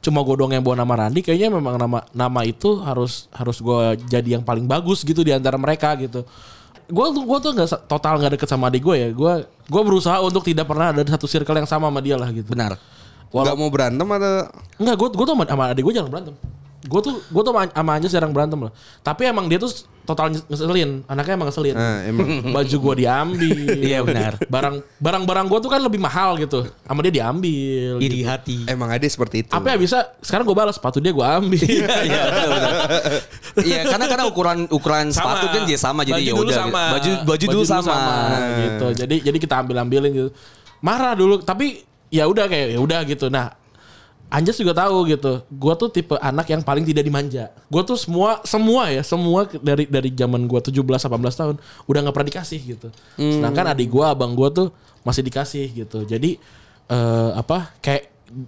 [0.01, 1.21] cuma gue doang yang bawa nama Randi.
[1.21, 5.61] Kayaknya memang nama nama itu harus harus gue jadi yang paling bagus gitu di antara
[5.61, 6.25] mereka gitu.
[6.87, 9.09] Gue tuh gue tuh nggak total nggak deket sama adik gue ya.
[9.11, 12.31] Gue gue berusaha untuk tidak pernah ada di satu circle yang sama sama dia lah
[12.31, 12.55] gitu.
[12.55, 12.79] Benar.
[13.27, 14.49] Gak mau berantem atau
[14.81, 16.35] Enggak, gue gue tuh sama, sama adik gue jarang berantem.
[16.87, 18.73] Gue tuh gue tuh sama, sama Anjas jarang berantem lah.
[19.03, 19.71] Tapi emang dia tuh
[20.07, 21.03] total ngeselin.
[21.11, 21.75] Anaknya emang ngeselin.
[21.75, 22.27] Nah, emang.
[22.55, 23.59] Baju gue diambil.
[23.75, 24.39] Iya, benar.
[24.47, 26.63] Barang barang barang gue tuh kan lebih mahal gitu.
[26.87, 27.99] Sama dia diambil.
[27.99, 28.31] Iri gitu.
[28.31, 28.57] hati.
[28.71, 29.53] emang ada seperti itu.
[29.53, 29.99] Apa ya bisa?
[30.23, 31.67] Sekarang gue balas sepatu dia gue ambil.
[31.67, 32.53] Iya, betul.
[33.67, 36.59] Iya, karena karena ukuran ukuran sepatu kan dia sama jadi Baju ya dulu udah.
[36.61, 36.83] sama.
[36.95, 37.97] Baju baju dulu sama.
[38.63, 38.87] gitu.
[38.95, 40.31] Jadi jadi kita ambil ambilin gitu.
[40.85, 43.27] Marah dulu, tapi ya udah kayak ya udah gitu.
[43.33, 43.51] Nah,
[44.37, 45.41] Anjas juga tahu gitu.
[45.49, 47.49] Gua tuh tipe anak yang paling tidak dimanja.
[47.73, 51.09] Gua tuh semua semua ya, semua dari dari zaman gua 17 18
[51.41, 51.57] tahun
[51.89, 52.89] udah nggak pernah dikasih gitu.
[53.17, 54.69] Sedangkan adik gua, abang gua tuh
[55.09, 56.05] masih dikasih gitu.
[56.05, 56.37] Jadi
[56.87, 58.03] eh apa kayak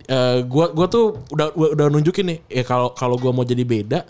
[0.07, 4.05] eh, gua gua tuh udah udah, nunjukin nih ya kalau kalau gua mau jadi beda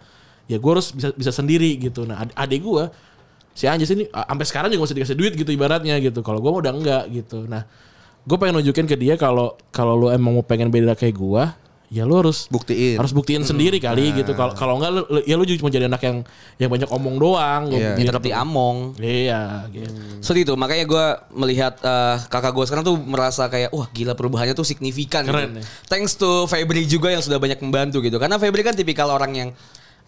[0.51, 2.03] ya gua harus bisa bisa sendiri gitu.
[2.03, 2.91] Nah, ad- adik gua
[3.55, 6.27] si Anjas ini sampai sekarang juga masih dikasih duit gitu ibaratnya gitu.
[6.27, 7.47] Kalau gua mah udah enggak gitu.
[7.47, 7.63] Nah,
[8.29, 11.57] gue pengen nunjukin ke dia kalau kalau lu emang mau pengen beda kayak gua,
[11.89, 13.01] ya lu harus Buktiin.
[13.01, 14.37] harus buktiin sendiri kali gitu.
[14.37, 16.17] Kalau kalau enggak lu, lu- ya lu cuma jadi anak yang
[16.61, 17.63] yang banyak omong doang.
[17.73, 17.97] Iya.
[17.97, 18.09] gitu.
[18.13, 18.77] Tetap diamong.
[19.01, 19.97] Iya, gitu.
[20.21, 21.05] Seperti itu, makanya gue
[21.35, 25.25] melihat eh, kakak gue sekarang tuh merasa kayak wah gila perubahannya tuh signifikan.
[25.25, 25.61] Keren gitu.
[25.61, 25.65] ya.
[25.89, 28.21] Thanks to Febri juga yang sudah banyak membantu gitu.
[28.21, 29.51] Karena Febri kan tipikal orang yang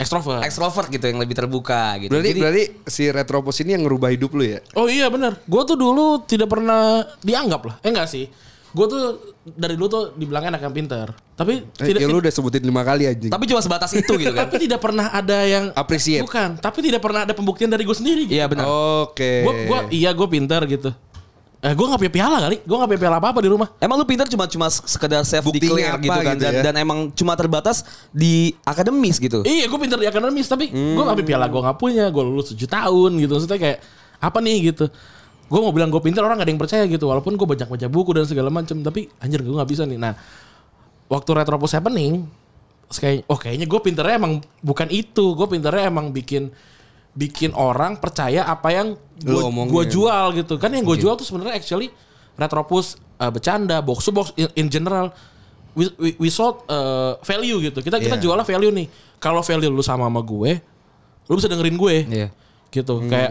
[0.01, 0.41] Extrovert.
[0.41, 2.09] ekstrovert gitu, yang lebih terbuka gitu.
[2.09, 4.65] Berarti Jadi berarti si Retropus ini yang ngerubah hidup lu ya?
[4.73, 5.37] Oh iya benar.
[5.45, 7.75] Gue tuh dulu tidak pernah dianggap lah.
[7.85, 8.25] Eh enggak sih.
[8.73, 11.17] Gue tuh dari dulu tuh dibilangnya anak yang pintar.
[11.33, 13.33] Tapi Eh, tidak ya lu udah sebutin lima kali anjing.
[13.33, 14.45] tapi cuma sebatas itu gitu kan.
[14.45, 16.21] tapi tidak pernah ada yang Appreciate.
[16.21, 18.29] Bukan, tapi tidak pernah ada pembuktian dari gue sendiri.
[18.29, 18.69] Iya benar.
[18.69, 19.41] Oke.
[19.41, 20.93] Gue gua iya gue pintar gitu.
[21.61, 22.57] Eh gue nggak punya piala kali.
[22.65, 23.69] Gue nggak punya piala apa apa di rumah.
[23.81, 26.63] Emang lu pintar cuma cuma sekedar self Buktinya declare apa gitu kan gitu dan, ya?
[26.65, 29.41] dan emang cuma terbatas di akademis gitu.
[29.45, 32.05] Iya gue pintar di akademis tapi gue nggak punya piala gue nggak punya.
[32.13, 33.33] Gue lulus 7 tahun gitu.
[33.41, 33.79] Maksudnya kayak
[34.21, 34.85] apa nih gitu.
[35.51, 37.11] Gue mau bilang gue pintar orang gak ada yang percaya gitu.
[37.11, 38.79] Walaupun gue banyak baca buku dan segala macam.
[38.79, 39.99] Tapi anjir gue nggak bisa nih.
[39.99, 40.15] Nah
[41.11, 42.31] waktu Retropus happening.
[42.91, 45.35] Kayak, oh kayaknya gue pinternya emang bukan itu.
[45.35, 46.55] Gue pinternya emang bikin
[47.11, 48.95] bikin orang percaya apa yang
[49.75, 50.55] gue jual gitu.
[50.63, 51.91] Kan yang gue jual tuh sebenarnya actually
[52.39, 55.11] Retropus uh, bercanda, box to box in, in general.
[55.75, 57.79] We, we, we sold uh, value gitu.
[57.83, 58.23] Kita kita Iya.
[58.23, 58.87] jualnya value nih.
[59.23, 60.59] Kalau value lu sama sama gue,
[61.31, 61.97] lu bisa dengerin gue.
[62.07, 62.29] Iya.
[62.71, 62.95] Gitu.
[63.07, 63.31] Kayak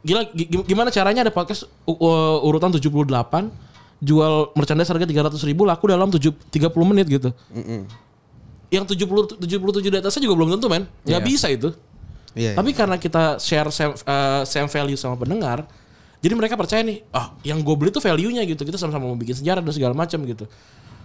[0.00, 3.52] gila gi- gi- gimana caranya ada podcast u- u- urutan 78
[4.00, 7.28] jual merchandise harga 300 ribu laku dalam 7, 30 menit gitu.
[8.70, 10.86] Yang 70 77 di atasnya juga belum tentu men.
[11.02, 11.26] Nggak Iya.
[11.26, 11.68] bisa itu.
[12.32, 12.54] Iya.
[12.54, 15.66] Tapi karena kita share same, uh, same value sama pendengar,
[16.22, 18.62] jadi mereka percaya nih, ah yang gue beli tuh value-nya gitu.
[18.62, 20.46] Kita sama-sama mau bikin sejarah dan segala macam gitu.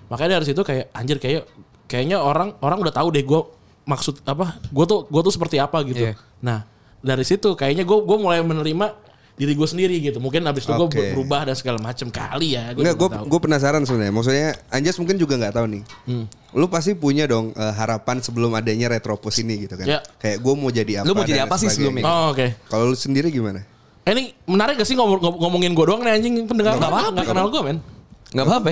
[0.07, 1.49] Makanya dari situ kayak anjir kayak
[1.89, 3.41] kayaknya orang orang udah tahu deh gue
[3.83, 6.05] maksud apa, gue tuh gue tuh seperti apa gitu.
[6.05, 6.13] Iya.
[6.45, 6.69] Nah
[7.05, 10.17] dari situ kayaknya gue gue mulai menerima diri gue sendiri gitu.
[10.17, 11.11] Mungkin abis itu gue Oke.
[11.11, 12.71] berubah dan segala macam kali ya.
[12.71, 14.13] Enggak, gue gue penasaran sebenarnya.
[14.15, 15.83] Maksudnya Anjas mungkin juga nggak tahu nih.
[16.07, 16.25] Hmm.
[16.55, 19.85] Lu pasti punya dong eh, harapan sebelum adanya Retropus ini gitu kan.
[19.85, 19.99] Ya.
[20.17, 21.05] Kayak gue mau jadi apa.
[21.05, 22.03] Lu mau jadi apa sih sebelumnya?
[22.07, 22.47] Oh oke.
[22.71, 23.61] Kalau lu sendiri gimana?
[24.05, 26.93] Eh, ini menarik gak sih ngomong, ngom- ngomongin gue doang nih anjing pendengar Nggak nggak
[26.93, 27.11] apa-apa.
[27.11, 27.77] nggak kenal gue men.
[28.31, 28.69] Nggak apa-apa.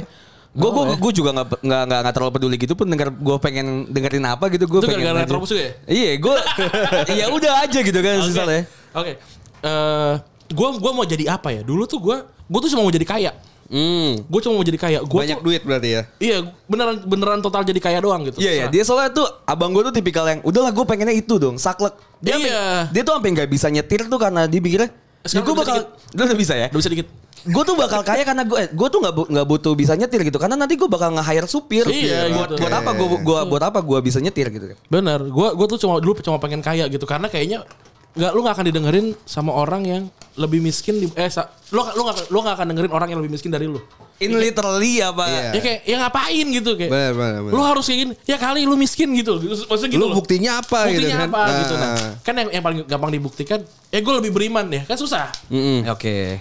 [0.53, 0.95] Gue gue ya.
[0.95, 4.65] gue juga nggak nggak nggak terlalu peduli gitu pun denger gue pengen dengerin apa gitu
[4.65, 5.25] gue Itu pengen gara-gara.
[5.25, 5.73] Retropus juga ya?
[5.87, 6.35] Iya gue
[7.19, 8.27] ya udah aja gitu kan Oke.
[8.29, 8.61] misalnya.
[8.93, 9.11] Oke.
[9.59, 10.13] Eh,
[10.51, 11.61] gua gua mau jadi apa ya?
[11.61, 13.31] Dulu tuh gua gua tuh cuma mau jadi kaya.
[13.65, 14.21] Hmm.
[14.21, 14.99] Gue cuma mau jadi kaya.
[15.01, 16.01] Gua Banyak tuh, duit berarti ya.
[16.19, 16.37] Iya,
[16.67, 18.37] beneran beneran total jadi kaya doang gitu.
[18.37, 18.69] Iya iya Terserah.
[18.69, 21.95] dia soalnya tuh abang gue tuh tipikal yang udahlah gue pengennya itu dong saklek.
[22.19, 22.63] Dia Iya.
[22.91, 24.89] dia tuh sampai nggak bisa nyetir tuh karena dia pikirnya.
[24.91, 25.75] Ya Sekarang gue bakal,
[26.11, 26.67] lu udah bisa ya?
[26.69, 27.07] Udah bisa dikit.
[27.43, 30.39] Gue tuh bakal kaya karena gue, gue tuh nggak bu- nggak butuh bisa nyetir gitu,
[30.39, 31.84] karena nanti gue bakal nge-hire supir.
[31.86, 32.63] Iya, buat, gitu.
[32.63, 34.71] buat apa gue, gua, buat apa gue bisa nyetir gitu?
[34.88, 35.19] Bener.
[35.27, 37.67] Gua gua tuh cuma dulu cuma pengen kaya gitu karena kayaknya
[38.13, 40.03] nggak lu nggak akan didengerin sama orang yang
[40.38, 43.34] lebih miskin di eh sa, lu lu nggak lu nggak akan dengerin orang yang lebih
[43.34, 43.82] miskin dari lu.
[44.21, 45.25] In literally apa?
[45.25, 45.49] Iya.
[45.58, 46.91] Ya kayak ya ngapain gitu kayak.
[46.93, 47.53] Bener, bener, bener.
[47.58, 48.13] Lu harus kayak gini.
[48.23, 49.41] Ya kali lu miskin gitu.
[49.41, 50.15] Maksudnya gitu Lu loh.
[50.21, 51.29] buktinya apa gitu Buktinya kan?
[51.34, 51.95] apa gitu nah.
[52.21, 54.86] Kan yang, yang paling gampang dibuktikan, ya gue lebih beriman ya.
[54.86, 55.34] Kan susah.
[55.49, 56.38] Mm-mm, Oke.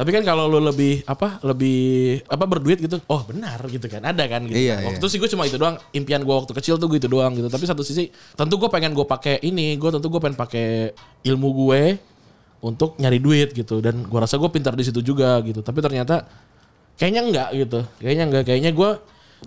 [0.00, 4.24] Tapi kan kalau lu lebih apa lebih apa berduit gitu, oh benar gitu kan, ada
[4.24, 4.56] kan gitu.
[4.56, 5.00] Iya, waktu iya.
[5.04, 7.52] itu sih gue cuma itu doang, impian gue waktu kecil tuh gitu doang gitu.
[7.52, 11.48] Tapi satu sisi, tentu gue pengen gue pakai ini, gue tentu gue pengen pakai ilmu
[11.52, 12.00] gue
[12.64, 13.84] untuk nyari duit gitu.
[13.84, 15.60] Dan gue rasa gue pintar di situ juga gitu.
[15.60, 16.24] Tapi ternyata
[16.96, 18.90] kayaknya enggak gitu, kayaknya enggak, kayaknya gue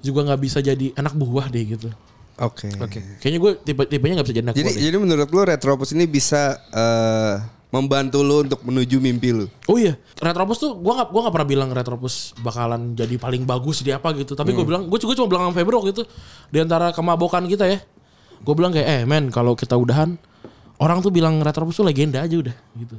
[0.06, 1.89] juga nggak bisa jadi anak buah deh gitu.
[2.38, 2.70] Oke.
[2.78, 3.02] Oke.
[3.18, 4.78] Kayaknya gue tipe tipenya nggak bisa jadi anak Jadi buah.
[4.78, 4.84] Deh.
[4.86, 9.50] jadi menurut lu Retropus ini bisa eh, membantu lu untuk menuju mimpi lu.
[9.66, 13.82] Oh iya, Retropus tuh gua nggak gua nggak pernah bilang Retropus bakalan jadi paling bagus
[13.82, 14.38] di apa gitu.
[14.38, 14.62] Tapi Hmm.
[14.62, 16.06] gue bilang, gue juga cuma bilang sama Febro gitu
[16.54, 17.82] di antara kemabokan kita ya.
[18.46, 20.14] Gue bilang kayak, eh men kalau kita udahan,
[20.78, 22.96] orang tuh bilang Retropus tuh legenda aja udah gitu.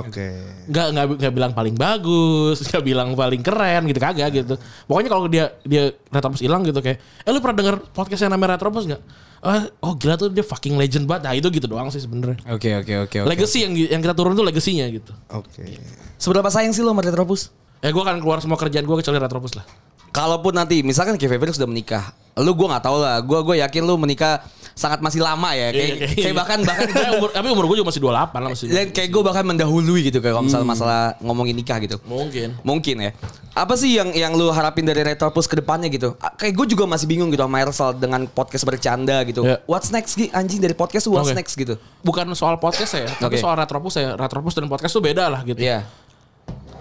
[0.00, 0.32] Oke.
[0.72, 4.54] Nggak nggak nggak bilang paling bagus, nggak bilang paling keren gitu kagak gitu.
[4.88, 8.56] Pokoknya kalau dia dia Retropus hilang gitu kayak, eh lu pernah denger podcast yang namanya
[8.56, 9.02] Retropus nggak?
[9.42, 11.22] Ah, oh gila tuh dia fucking legend banget.
[11.28, 12.40] Nah itu gitu doang sih sebenarnya.
[12.48, 13.16] Oke oke oke.
[13.20, 13.28] oke.
[13.28, 15.12] Legacy yang yang kita turun tuh legasinya gitu.
[15.34, 15.66] Oke.
[16.16, 17.50] Seberapa sayang sih lo sama Retropus?
[17.82, 19.66] Ya gue akan keluar semua kerjaan gue kecuali Retropus lah.
[20.14, 23.18] Kalaupun nanti misalkan Kevin Febri sudah menikah, lu gue nggak tahu lah.
[23.18, 25.68] Gue gue yakin lu menikah sangat masih lama ya.
[25.68, 26.86] Kayak, Iya, kayak- kayak bahkan bahkan
[27.20, 28.66] umur, tapi umur gue juga masih 28 lah masih.
[28.68, 31.96] dan kayak gue bahkan mendahului gitu kayak kalau misalnya masalah ngomongin nikah gitu.
[32.04, 32.56] Mungkin.
[32.64, 33.10] Mungkin ya.
[33.52, 36.16] Apa sih yang yang lu harapin dari Retropus ke depannya gitu?
[36.40, 39.44] Kayak gue juga masih bingung gitu sama Ersal dengan podcast bercanda gitu.
[39.44, 39.60] Ya.
[39.68, 40.32] What's next Gi?
[40.32, 41.36] Anjing dari podcast what's Oke.
[41.36, 41.76] next gitu.
[42.00, 43.44] Bukan soal podcast ya, tapi Oke.
[43.44, 44.16] soal Retropus ya.
[44.16, 45.60] Retropus dan podcast tuh beda lah gitu.
[45.60, 45.84] Iya.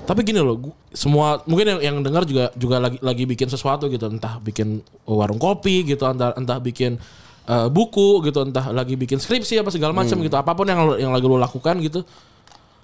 [0.02, 0.58] Tapi gini loh,
[0.92, 5.38] semua mungkin yang, yang dengar juga juga lagi lagi bikin sesuatu gitu, entah bikin warung
[5.38, 6.98] kopi gitu, entah entah bikin
[7.48, 11.12] eh, buku gitu, entah lagi bikin skripsi apa segala macam gitu, apa pun yang yang
[11.14, 12.06] lagi lu lakukan gitu.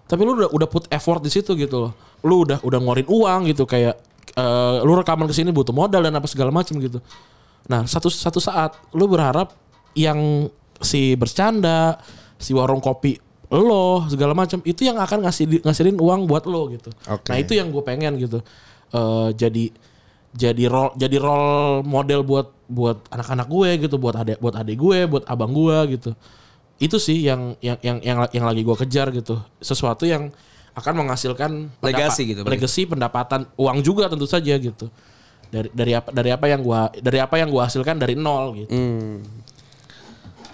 [0.08, 1.94] Tapi lu udah udah put effort di situ gitu loh.
[2.24, 4.00] Lu udah udah ngeluarin uang gitu kayak
[4.36, 7.04] eh, lu rekaman ke sini butuh modal dan apa segala macam gitu.
[7.68, 9.52] Nah satu satu saat lu berharap
[9.98, 10.48] yang
[10.80, 12.00] si bercanda,
[12.40, 16.92] si warung kopi lo segala macam itu yang akan ngasih ngasihin uang buat lo gitu.
[17.08, 17.32] Oke.
[17.32, 18.44] Nah itu yang gue pengen gitu.
[18.92, 19.72] Eh jadi
[20.38, 25.00] jadi role jadi role model buat buat anak-anak gue gitu, buat adik buat adik gue,
[25.10, 26.14] buat abang gue gitu.
[26.78, 29.42] Itu sih yang yang yang yang, yang lagi gue kejar gitu.
[29.58, 30.30] Sesuatu yang
[30.78, 34.86] akan menghasilkan Legacy gitu, legacy pendapatan uang juga tentu saja gitu.
[35.50, 38.70] Dari dari apa dari apa yang gua dari apa yang gua hasilkan dari nol gitu.
[38.70, 39.26] Hmm.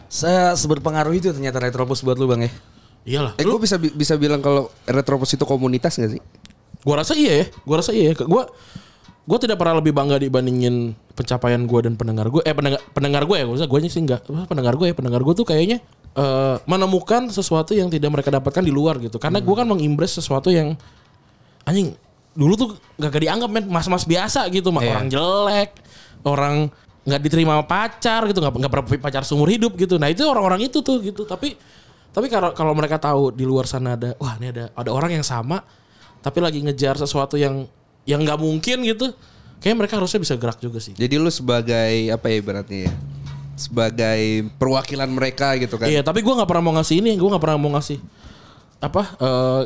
[0.07, 2.51] Saya seberpengaruh itu ternyata Retropus buat lu bang ya.
[3.03, 3.33] Iyalah.
[3.35, 6.21] Eh gue bisa bisa bilang kalau Retropus itu komunitas gak sih?
[6.85, 7.45] Gua rasa iya ya.
[7.65, 8.23] Gua rasa iya ya.
[8.23, 8.47] Gua
[9.23, 12.41] gua tidak pernah lebih bangga dibandingin pencapaian gua dan pendengar gue.
[12.43, 13.45] Eh pendengar pendengar gue ya.
[13.47, 14.27] Gua gue sih enggak.
[14.27, 14.95] Pendengar gue ya.
[14.95, 15.79] Pendengar gue tuh kayaknya
[16.17, 19.17] eh, menemukan sesuatu yang tidak mereka dapatkan di luar gitu.
[19.21, 20.75] Karena gua kan mengimbres sesuatu yang
[21.63, 21.95] anjing
[22.33, 24.91] dulu tuh gak, gak dianggap men mas-mas biasa gitu mah Iya.
[24.97, 25.69] orang jelek
[26.25, 26.55] orang
[27.03, 30.65] nggak diterima sama pacar gitu nggak nggak pernah pacar seumur hidup gitu nah itu orang-orang
[30.65, 31.53] itu tuh gitu tapi
[32.09, 35.25] tapi kalau kalau mereka tahu di luar sana ada wah ini ada ada orang yang
[35.25, 35.61] sama
[36.25, 37.69] tapi lagi ngejar sesuatu yang
[38.03, 39.11] yang nggak mungkin gitu
[39.59, 42.93] kayak mereka harusnya bisa gerak juga sih Jadi lu sebagai apa ya ibaratnya ya?
[43.53, 45.85] Sebagai perwakilan mereka gitu kan?
[45.85, 48.01] Iya, tapi gua nggak pernah mau ngasih ini, gua nggak pernah mau ngasih
[48.81, 49.61] apa eh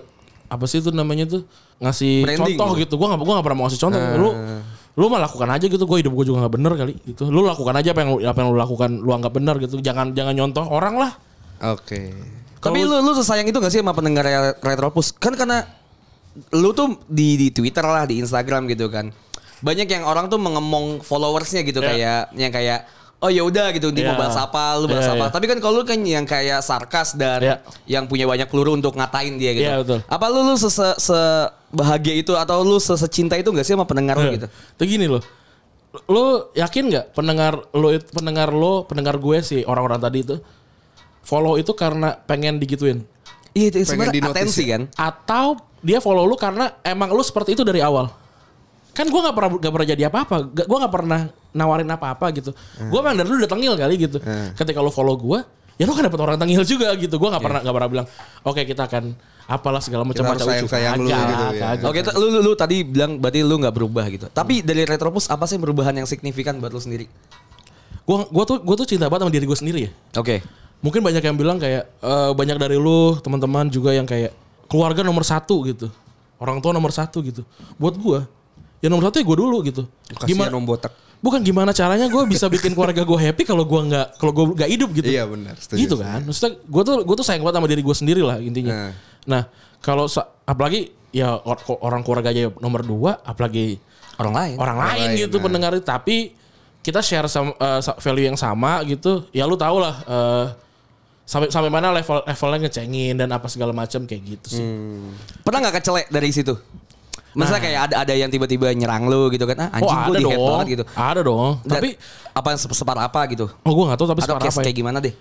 [0.47, 1.41] apa sih itu namanya tuh
[1.79, 2.81] ngasih Branding contoh gitu.
[2.83, 2.93] gitu.
[2.99, 3.99] Gua nggak gua nggak pernah mau ngasih contoh.
[4.19, 4.29] Lu
[4.97, 5.83] lu mah lakukan aja gitu.
[5.85, 7.29] Gue hidup gue juga nggak bener kali gitu.
[7.29, 9.77] Lu lakukan aja apa yang lu- apa yang lu lakukan lu anggap bener gitu.
[9.77, 11.11] Jangan jangan nyontoh orang lah.
[11.69, 12.17] Oke.
[12.57, 14.25] Tapi lu lu sesayang itu gak sih sama pendengar
[14.59, 15.13] Retropus?
[15.13, 15.69] Kan karena
[16.53, 19.09] lu tuh di di Twitter lah, di Instagram gitu kan.
[19.57, 21.87] Banyak yang orang tuh mengemong followersnya gitu Ya.
[21.89, 22.79] kayak yang kayak
[23.17, 24.21] oh ya udah gitu dia mau Ya.
[24.21, 25.25] bahas apa, lu bahas Ya, apa.
[25.25, 25.33] ya.
[25.33, 27.55] Tapi kan kalau lu kan yang kayak sarkas dan Ya.
[27.89, 29.65] yang punya banyak peluru untuk ngatain dia gitu.
[29.65, 30.05] Ya, betul.
[30.05, 30.69] Apa lu lu se
[31.01, 34.45] sebahagia itu atau lu se secinta itu gak sih sama pendengar lu gitu?
[34.77, 35.25] Tuh gini loh.
[36.05, 40.35] Lu yakin nggak pendengar lu pendengar lo pendengar gue sih orang-orang tadi itu
[41.25, 43.01] follow itu karena pengen digituin
[43.57, 44.77] Iya itu sebenarnya atensi ya?
[44.77, 44.81] kan.
[44.93, 48.13] atau dia follow lu karena emang lu seperti itu dari awal
[48.93, 51.21] kan gue nggak pernah nggak pernah jadi apa-apa gue nggak pernah
[51.53, 54.17] nawarin apa-apa gitu gue emang dari dulu udah tengil kali gitu
[54.57, 55.39] ketika lu follow gue
[55.77, 58.07] ya lu kan dapet orang tengil juga gitu gue nggak pernah nggak pernah bilang
[58.41, 59.13] oke kita akan
[59.47, 61.87] apalah segala macam macam sayang-sayang lu Kagak, gitu ya.
[61.87, 64.27] Oke, lu, lu, lu tadi bilang berarti lu nggak berubah gitu.
[64.27, 67.07] Tapi dari Retropus apa sih perubahan yang signifikan buat lu sendiri?
[68.07, 69.91] gue gue tuh gue tuh cinta banget sama diri gue sendiri ya
[70.23, 70.39] Oke.
[70.79, 74.31] Mungkin banyak yang bilang kayak eh, banyak dari lu teman-teman juga yang kayak
[74.67, 75.87] keluarga nomor satu gitu
[76.37, 77.41] orang tua nomor satu gitu
[77.75, 78.19] buat gue
[78.77, 80.93] ya nomor satu ya gue dulu gitu Kasihan om botak.
[81.17, 84.69] bukan gimana caranya gue bisa bikin keluarga gue happy kalau gue nggak kalau gue nggak
[84.69, 85.57] hidup gitu Iya benar.
[85.57, 88.37] setuju, gitu kan maksudnya gue tuh gue tuh sayang banget sama diri gue sendiri lah
[88.37, 88.91] intinya Nah.
[89.25, 89.43] nah
[89.81, 90.05] kalau
[90.45, 91.33] apalagi ya
[91.81, 93.81] orang keluarga aja nomor dua apalagi
[94.17, 94.57] Orang lain.
[94.57, 95.43] orang lain lain, gitu nah.
[95.45, 96.17] pendengar itu tapi
[96.81, 100.45] kita share sama, eh, sa- value yang sama gitu ya lu tau lah eh,
[101.27, 105.11] sampai sampai mana level levelnya ngecengin dan apa segala macam kayak gitu sih Hmm.
[105.43, 106.55] Pernah nggak kecelek dari situ?
[107.35, 109.67] Masa kayak ada ada yang tiba-tiba nyerang lu gitu kan?
[109.67, 110.83] Ah, oh anjing gue ada di dong banget gitu.
[110.95, 111.89] ada dong Dan tapi
[112.31, 113.45] apa separah apa gitu?
[113.51, 114.65] oh gue nggak tahu tapi separah apa ya.
[114.65, 115.13] kayak gimana deh?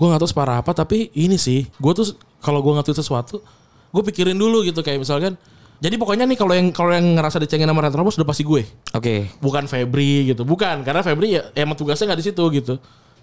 [0.00, 3.44] gue nggak tahu separah apa tapi ini sih gue tuh kalau gue nge-tweet sesuatu
[3.92, 5.36] gue pikirin dulu gitu kayak misalkan
[5.76, 8.64] jadi pokoknya nih kalau yang kalau yang ngerasa dicengin sama Retrobus udah pasti gue
[8.96, 9.28] Oke.
[9.44, 12.80] bukan Febri gitu bukan karena Febri ya emang tugasnya nggak di situ gitu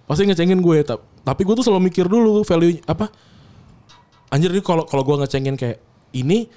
[0.07, 3.11] pasti ngecengin gue Ta- tapi gue tuh selalu mikir dulu value apa?
[4.27, 5.77] Anjir ini kalau kalau gue ngecengin kayak
[6.15, 6.47] ini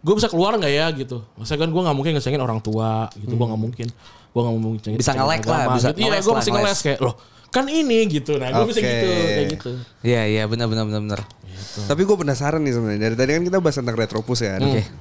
[0.00, 1.20] gue bisa keluar nggak ya gitu.
[1.36, 3.36] Masa kan gue nggak mungkin ngecengin orang tua gitu.
[3.36, 3.88] Gue nggak mungkin.
[4.32, 5.98] Gue nggak mungkin ngecengin Bisa nge-like lah, bisa gitu.
[6.04, 7.14] iya gue masih ngeles kayak loh
[7.48, 8.88] kan ini gitu nah gue bisa Oke.
[8.88, 9.70] gitu kayak gitu
[10.02, 11.20] Iya iya benar benar benar benar.
[11.76, 13.00] Tapi gue penasaran nih sebenarnya.
[13.02, 14.56] Dari tadi kan kita bahas tentang Retropus ya.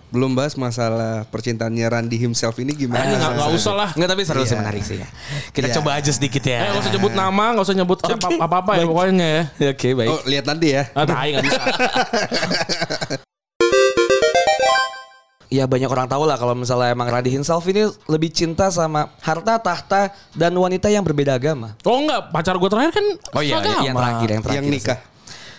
[0.10, 3.00] Belum bahas masalah percintaannya Randy himself ini gimana?
[3.00, 4.60] Kayaknya nggak nggak usah lah Enggak tapi seru sih Iya.
[4.60, 5.08] menarik sih ya.
[5.52, 5.76] Kita Iya.
[5.80, 6.60] coba aja sedikit Eh, ya.
[6.66, 9.44] nggak usah nyebut nama, nggak usah nyebut apa apa, apa ya pokoknya ya.
[9.72, 10.10] Oke baik.
[10.10, 10.84] Oh lihat nanti ya.
[10.92, 11.62] Ah, tai nggak bisa.
[15.50, 19.62] Ya banyak orang tahu lah kalau misalnya emang Randy himself ini lebih cinta sama harta,
[19.62, 21.78] tahta, dan wanita yang berbeda agama.
[21.86, 23.06] Oh enggak, pacar gue terakhir kan
[23.38, 23.82] Oh iya, agama.
[23.86, 24.62] yang terakhir, yang terakhir.
[24.62, 25.00] Yang nikah.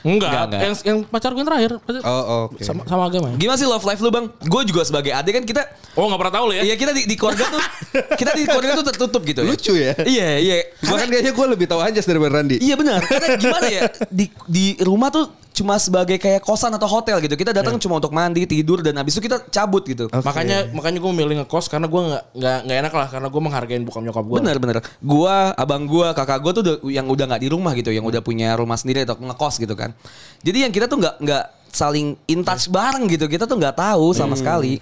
[0.06, 0.60] Enggak, Enggak, enggak.
[0.62, 2.62] Yang, yang pacar gue yang terakhir pacar- Oh oke.
[2.62, 3.36] sama, sama agama ya.
[3.36, 4.26] Gimana sih love life lu bang?
[4.40, 6.62] Gue juga sebagai adik kan kita, Oh nggak pernah tahu lo ya?
[6.62, 7.62] iya kita di, di keluarga tuh,
[8.20, 9.48] kita di keluarga tuh tertutup gitu ya.
[9.48, 9.92] Lucu ya.
[9.98, 10.56] Iya iya.
[10.78, 12.62] Bahkan kayaknya gue lebih tahu Anjas daripada Randy.
[12.62, 13.02] Iya benar.
[13.02, 17.32] Karena gimana ya di di rumah tuh cuma sebagai kayak kosan atau hotel gitu.
[17.32, 20.04] Kita datang cuma untuk mandi, tidur dan habis itu kita cabut gitu.
[20.12, 23.80] Makanya makanya gue milih ngekos karena gue nggak nggak nggak enak lah karena gue menghargain
[23.80, 24.36] bokap nyokap gue.
[24.36, 24.76] Bener bener.
[25.00, 28.20] Gua, abang gua, kakak gua tuh udah, yang udah nggak di rumah gitu, yang udah
[28.20, 29.95] punya rumah sendiri atau ngekos gitu kan.
[30.40, 33.26] Jadi yang kita tuh nggak nggak saling in touch bareng gitu.
[33.26, 34.80] Kita tuh nggak tahu sama sekali.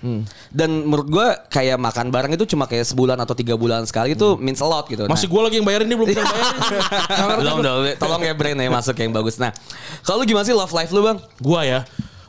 [0.49, 4.39] Dan menurut gue kayak makan bareng itu cuma kayak sebulan atau tiga bulan sekali itu
[4.39, 5.03] means a lot gitu.
[5.05, 6.55] Nah, Masih gue lagi yang bayarin dia belum bisa bayarin.
[7.37, 9.37] Belum dong, tolong ya brand ya masuk yang bagus.
[9.37, 9.51] Nah,
[10.03, 11.19] kalau lu gimana sih love life lu bang?
[11.39, 11.81] Gua ya.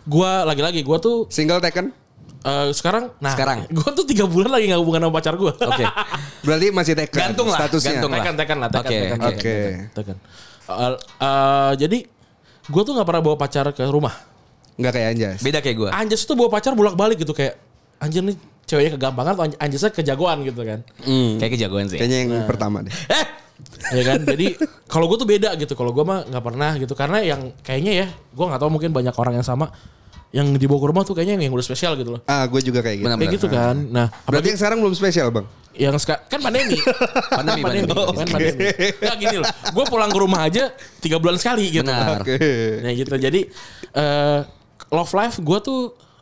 [0.02, 1.94] Gua lagi-lagi gua tuh Single taken?
[2.42, 3.66] eh, sekarang nah Sekarang.
[3.78, 5.54] gua tuh tiga bulan lagi gak hubungan sama pacar gua.
[5.54, 5.86] Oke.
[6.46, 7.90] Berarti masih taken Gantung lah, statusnya.
[7.98, 8.18] gantung lah.
[8.22, 9.26] tekan tekan lah tekan Oke, tekan, oke.
[9.26, 9.54] tekan, Oke.
[9.54, 10.18] tekan, tekan.
[10.66, 11.98] Eh, eh, jadi
[12.70, 14.14] gua tuh nggak pernah bawa pacar ke rumah.
[14.76, 15.40] Enggak kayak Anjas.
[15.40, 15.90] Beda kayak gue.
[15.90, 17.56] Anjas tuh bawa pacar bolak-balik gitu kayak
[17.96, 18.36] anjir nih
[18.68, 20.80] ceweknya kegampangan atau Anj- Anjasnya kejagoan gitu kan.
[21.40, 21.96] Kayak kejagoan sih.
[21.96, 22.92] Kayaknya yang pertama deh.
[22.92, 23.26] Eh,
[23.96, 24.60] ya kan jadi
[24.92, 28.08] kalau gue tuh beda gitu kalau gue mah nggak pernah gitu karena yang kayaknya ya
[28.12, 29.72] gue nggak tahu mungkin banyak orang yang sama
[30.36, 32.84] yang dibawa ke rumah tuh kayaknya yang, yang udah spesial gitu loh Ah, gue juga
[32.84, 33.08] kayak gitu.
[33.08, 33.18] Benar.
[33.18, 35.48] kayak gitu kan nah Berarti apalagi yang sekarang belum spesial, Bang.
[35.74, 36.76] yang sekarang kan pandemi
[37.40, 38.14] Pandemi, pandemi, pandemi.
[38.14, 38.68] kan pandemi.
[39.02, 40.64] Nah gini loh gue pulang ke rumah aja
[41.00, 42.20] tiga bulan sekali gitu Benar.
[42.20, 42.36] Oke.
[42.80, 43.42] nah gitu jadi
[43.92, 44.40] eh,
[44.88, 45.80] love life gue tuh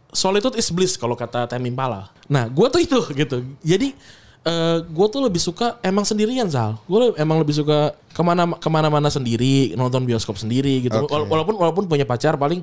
[0.10, 3.91] solitude is bliss kalau kata Temi Impala nah gue tuh itu gitu jadi
[4.43, 8.67] eh gue tuh lebih suka emang sendirian Zal gue emang lebih suka ke mana ke
[8.67, 10.99] mana-mana sendiri nonton bioskop sendiri gitu.
[11.08, 12.60] Wala- walaupun walaupun punya pacar paling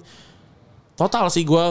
[1.01, 1.65] total sih gue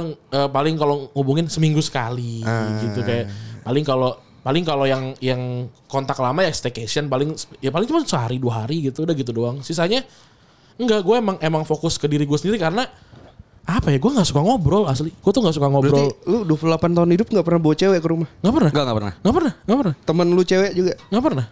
[0.50, 2.82] paling kalau hubungin seminggu sekali Ah.
[2.82, 3.30] gitu kayak
[3.62, 5.38] paling kalau paling kalau yang yang
[5.86, 9.62] kontak lama ya staycation paling ya paling cuma sehari dua hari gitu udah gitu doang
[9.62, 10.02] sisanya
[10.76, 12.88] enggak gue emang emang fokus ke diri gue sendiri karena
[13.62, 16.98] apa ya gue nggak suka ngobrol asli gue tuh nggak suka Berarti ngobrol lu 28
[16.98, 18.30] tahun hidup gak pernah bawa cewek ke rumah?
[18.34, 19.14] nggak pernah Enggak, enggak pernah.
[19.14, 20.94] nggak pernah nggak pernah Temen lu cewek juga?
[21.06, 21.46] nggak pernah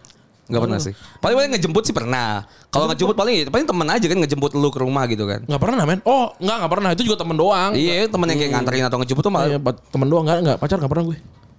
[0.47, 0.93] Enggak pernah sih.
[1.19, 2.47] Paling paling ngejemput sih pernah.
[2.71, 5.43] Kalau ngejemput paling paling temen aja kan ngejemput lu ke rumah gitu kan.
[5.43, 8.51] nggak pernah men oh nggak nggak pernah itu juga temen doang Iya, temen yang kayak
[8.55, 9.59] nganterin atau ngejemput tuh malah Iya,
[9.91, 11.17] temen doang nggak nggak pacar nggak pernah gue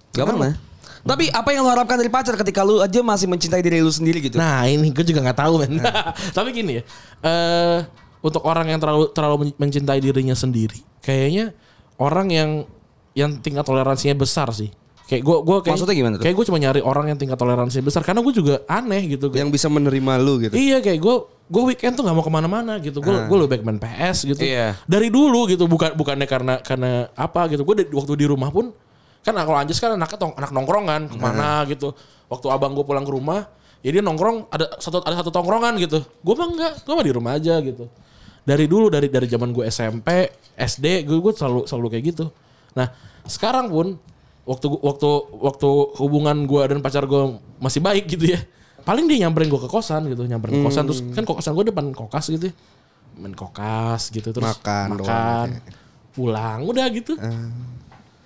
[0.09, 0.51] Gak pernah.
[0.99, 4.19] Tapi apa yang lu harapkan dari pacar ketika lu aja masih mencintai diri lu sendiri
[4.19, 4.35] gitu?
[4.35, 5.79] Nah ini gue juga nggak tahu men.
[6.37, 6.83] Tapi gini ya,
[7.23, 7.77] eh
[8.19, 11.55] untuk orang yang terlalu terlalu men- mencintai dirinya sendiri, kayaknya
[11.95, 12.49] orang yang
[13.15, 14.75] yang tingkat toleransinya besar sih.
[15.09, 16.23] Kayak gue gue kayak Maksudnya gimana tuh?
[16.29, 19.33] Kayak gue cuma nyari orang yang tingkat toleransinya besar karena gue juga aneh gitu.
[19.33, 20.53] Yang bisa menerima lu gitu.
[20.53, 21.15] Iya kayak gue
[21.49, 23.01] gue weekend tuh nggak mau ke mana-mana gitu.
[23.01, 24.45] Gue gue lebih baik main PS gitu.
[24.45, 24.77] Iya.
[24.85, 27.65] Dari dulu gitu bukan bukannya karena karena apa gitu.
[27.65, 28.69] Gue waktu di rumah pun
[29.25, 31.89] kan kalau Anjas kan anaknya tong, anak nongkrongan ke mana gitu.
[32.29, 33.49] Waktu abang gue pulang ke rumah,
[33.81, 36.05] ya dia nongkrong ada satu ada satu tongkrongan gitu.
[36.21, 37.89] Gue mah enggak, gue mah di rumah aja gitu.
[38.45, 42.25] Dari dulu dari dari zaman gue SMP, SD, gue gue selalu selalu kayak gitu.
[42.77, 42.93] Nah
[43.25, 43.97] sekarang pun
[44.49, 45.69] waktu waktu waktu
[46.01, 47.21] hubungan gue dan pacar gue
[47.57, 48.41] masih baik gitu ya.
[48.81, 51.93] Paling dia nyamperin gue ke kosan gitu, nyamperin ke kosan terus kan kosan gue depan
[51.93, 52.49] kokas gitu.
[52.49, 52.53] ya.
[53.15, 55.61] Main kokas gitu terus Makan doang, makan ya.
[56.09, 57.13] pulang udah gitu.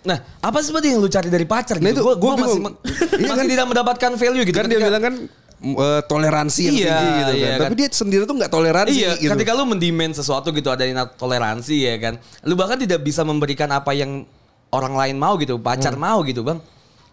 [0.04, 2.00] Nah, apa sih sebenarnya yang lu cari dari pacar Nah, gitu?
[2.00, 2.76] itu Gua, gua gua masih, bingung.
[2.76, 3.46] masih Iya kan?
[3.48, 4.58] tidak mendapatkan value gitu.
[4.58, 5.16] Kan dia bilang kan
[5.64, 7.56] eh, toleransi yang Iya, tinggi gitu iya kan.
[7.56, 7.62] kan.
[7.64, 9.32] Tapi dia sendiri tuh nggak toleransi Iya, gitu.
[9.32, 12.14] ketika lu mendemand sesuatu gitu ada toleransi ya kan.
[12.44, 14.28] Lu bahkan tidak bisa memberikan apa yang
[14.74, 16.60] orang lain mau gitu, pacar mau gitu, Bang.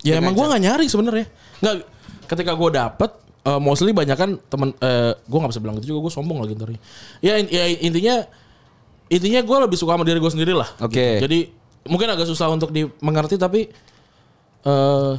[0.00, 1.26] Ya Dengan emang gue nggak nyari sebenarnya.
[1.60, 1.74] Nggak
[2.24, 3.10] ketika gue dapet
[3.44, 6.56] eh, mostly banyak kan temen eh, gue nggak bisa bilang gitu juga gue sombong lagi
[6.56, 6.72] ntar.
[7.20, 8.24] Ya, in- ya intinya
[9.12, 10.68] intinya gue lebih suka sama diri gue sendiri lah.
[10.80, 10.96] Oke.
[10.96, 11.28] gitu.
[11.28, 11.38] Jadi
[11.84, 13.68] mungkin agak susah untuk dimengerti tapi
[14.64, 15.12] eh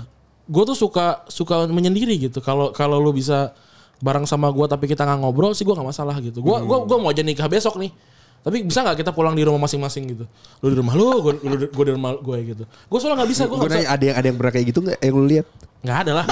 [0.52, 2.42] gue tuh suka suka menyendiri gitu.
[2.42, 3.54] Kalau kalau lu bisa
[4.02, 6.42] bareng sama gue tapi kita nggak ngobrol sih gue nggak masalah gitu.
[6.42, 7.94] Gue gua gua mau aja nikah besok nih.
[8.42, 10.26] Tapi bisa nggak kita pulang di rumah masing-masing gitu?
[10.66, 11.34] Lu di rumah lu, gue
[11.70, 12.64] gue di rumah gue gitu.
[12.66, 14.98] Gue soalnya nggak bisa, gue nggak nanya ada yang ada yang pernah kayak gitu nggak
[14.98, 15.48] yang lu lihat?
[15.82, 16.26] Nggak ada lah.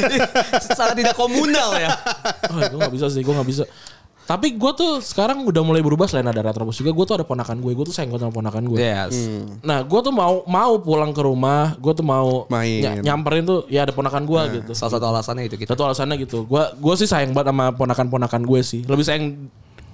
[0.78, 1.90] Sangat tidak komunal ya.
[2.50, 3.64] Oh, gue gak bisa sih, gue gak bisa.
[4.26, 6.90] Tapi gue tuh sekarang udah mulai berubah selain ada Retrobus juga.
[6.90, 8.78] Gue tuh ada ponakan gue, gue tuh sayang sama ponakan gue.
[8.82, 9.14] Yes.
[9.62, 12.82] Nah, gue tuh mau mau pulang ke rumah, gue tuh mau Main.
[12.82, 14.72] ny- nyamperin tuh ya ada ponakan gue gitu.
[14.74, 15.70] Salah satu alasannya itu gitu.
[15.70, 16.42] Satu alasannya gitu.
[16.42, 18.82] Gue gue sih sayang banget sama ponakan-ponakan gue sih.
[18.82, 19.46] Lebih sayang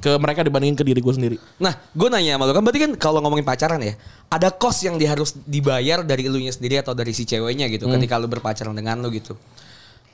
[0.03, 1.37] ke mereka dibandingin ke diri gue sendiri.
[1.63, 3.95] Nah, gue nanya sama lu kan berarti kan kalau ngomongin pacaran ya,
[4.27, 8.19] ada kos yang dia harus dibayar dari elunya sendiri atau dari si ceweknya gitu ketika
[8.19, 9.39] lu berpacaran dengan lu gitu.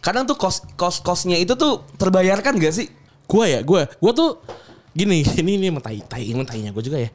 [0.04, 2.92] Kadang tuh kos kos kosnya itu tuh terbayarkan gak sih?
[3.24, 4.44] Gue ya, gue gue tuh
[4.92, 7.08] gini, ini ini emang tai tai emang tainya gue juga ya.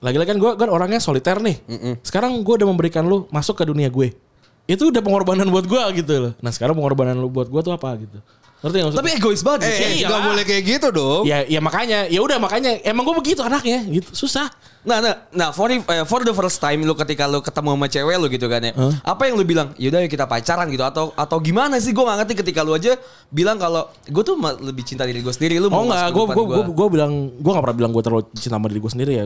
[0.00, 1.60] Lagi-lagi kan gue kan orangnya soliter nih.
[2.00, 4.16] Sekarang gue udah memberikan lu masuk ke dunia gue.
[4.64, 6.32] Itu udah pengorbanan buat gue gitu loh.
[6.40, 8.16] Nah sekarang pengorbanan lu buat gue tuh apa gitu.
[8.58, 9.00] Ngerti gak maksudnya?
[9.00, 9.78] Tapi egois banget gak sih?
[9.80, 10.26] Eh, Iya nggak lah.
[10.26, 11.22] boleh kayak gitu dong.
[11.24, 14.50] ya ya makanya ya udah makanya emang gue begitu anaknya gitu susah.
[14.80, 17.86] Nah, nah, nah for, the- eh, for the first time lu ketika lu ketemu sama
[17.86, 18.72] cewek lu gitu kan ya.
[19.02, 19.70] Apa yang lu bilang?
[19.74, 21.92] Yaudah yuk kita pacaran gitu atau atau gimana sih?
[21.92, 25.58] Gue gak ngerti ketika lu aja bilang kalau gue tuh lebih cinta diri gue sendiri.
[25.58, 26.64] Lu Oh enggak, gue gue gua.
[26.64, 29.24] gue bilang gue gak pernah bilang gue terlalu cinta sama diri gue sendiri ya.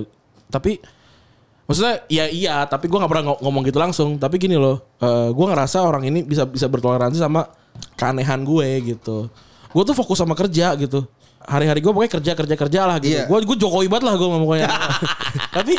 [0.51, 0.77] Tapi
[1.63, 4.19] maksudnya ya iya, tapi gue gak pernah ngo- ngomong gitu langsung.
[4.19, 7.47] Tapi gini loh, eh gue ngerasa orang ini bisa bisa bertoleransi sama
[7.97, 9.29] keanehan gue gitu.
[9.73, 11.05] Gue tuh fokus sama kerja gitu.
[11.43, 13.19] hari-hari gue pokoknya kerja kerja kerja lah gitu.
[13.19, 13.27] Iya.
[13.27, 14.71] Gue gue Jokowi banget lah gue pokoknya.
[15.59, 15.75] Tapi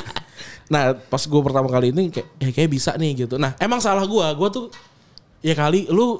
[0.67, 3.39] nah pas gue pertama kali ini kayak ya kayak bisa nih gitu.
[3.39, 4.27] Nah emang salah gue.
[4.35, 4.65] Gue tuh
[5.39, 6.19] ya kali lu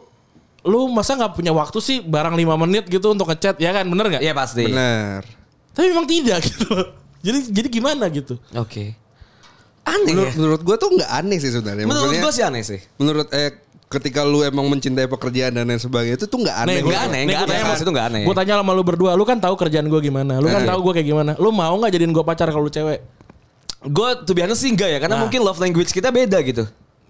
[0.64, 4.16] lu masa nggak punya waktu sih barang 5 menit gitu untuk ngechat ya kan bener
[4.16, 4.24] nggak?
[4.24, 4.64] Iya pasti.
[4.64, 5.28] Benar.
[5.76, 6.72] Tapi memang tidak gitu.
[7.20, 8.40] jadi jadi gimana gitu?
[8.56, 8.96] Oke.
[9.84, 10.40] Aneh Menurut, ya.
[10.40, 11.84] menurut gue tuh nggak aneh sih sebenarnya.
[11.84, 12.80] Menurut gue sih aneh sih.
[12.96, 13.60] menurut eh
[13.94, 16.82] ketika lu emang mencintai pekerjaan dan lain sebagainya itu tuh nggak aneh.
[16.82, 17.54] Nggak aneh, nggak gua aneh.
[17.54, 18.22] tanya- Maksud itu nggak aneh.
[18.26, 20.68] Gue tanya sama lu berdua, lu kan tahu kerjaan gue gimana, lu kan Eh.
[20.68, 21.32] tahu gue kayak gimana.
[21.38, 23.00] Lu mau nggak jadiin gue pacar kalau lu cewek?
[23.84, 25.24] Gue tuh biasa sih enggak ya, karena Nah.
[25.24, 26.64] mungkin love language kita beda gitu.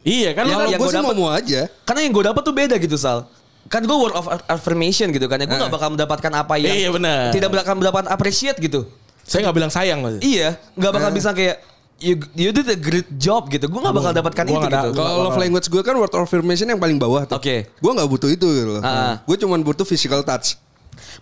[0.04, 1.62] Iya kan Yang- lu kan yang gue gua sih dapet- mau mau aja.
[1.84, 3.20] Karena yang gue dapat tuh beda gitu Sal.
[3.66, 5.48] Kan gue word of affirmation gitu kan ya.
[5.48, 7.32] Gue gak bakal mendapatkan apa yang Iya, benar.
[7.32, 8.84] Tidak bakal mendapatkan appreciate gitu.
[9.24, 10.20] saya nggak bilang sayang mas.
[10.20, 11.64] Iya, nggak bakal bisa kayak
[12.04, 13.72] you, you did a great job gitu.
[13.72, 14.90] Gue nggak bakal dapatkan Gua itu gitu.
[15.00, 17.40] Kalau love language gue kan word of affirmation yang paling bawah tuh.
[17.40, 17.72] Oke.
[17.80, 18.84] Gue nggak butuh itu gitu loh.
[18.84, 19.24] Ah.
[19.24, 20.60] Gue cuma butuh physical touch.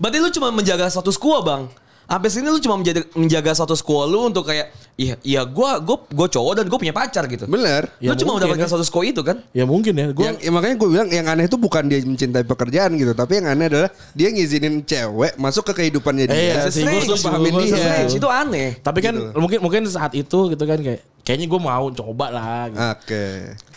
[0.01, 1.69] Berarti lu cuma menjaga status quo bang.
[2.11, 4.67] Sampai sini lu cuma menjaga, menjaga status quo lu untuk kayak
[4.99, 7.47] iya iya gue gue gue cowok dan gue punya pacar gitu.
[7.47, 7.87] Bener.
[8.03, 8.71] Ya lu cuma mungkin mendapatkan ya.
[8.75, 9.39] status quo itu kan?
[9.55, 10.11] Ya mungkin ya.
[10.11, 13.39] Gue Yang, ya makanya gue bilang yang aneh itu bukan dia mencintai pekerjaan gitu, tapi
[13.39, 16.35] yang aneh adalah dia ngizinin cewek masuk ke kehidupannya dia.
[16.35, 18.11] Iya, It's sih, gua setuju, pahamin gua dia.
[18.11, 18.69] itu aneh.
[18.83, 19.39] tapi kan Gitu.
[19.39, 22.69] mungkin mungkin saat itu gitu kan kayak kayaknya gue mau coba lah.
[22.69, 22.79] Gitu.
[22.81, 23.25] Oke.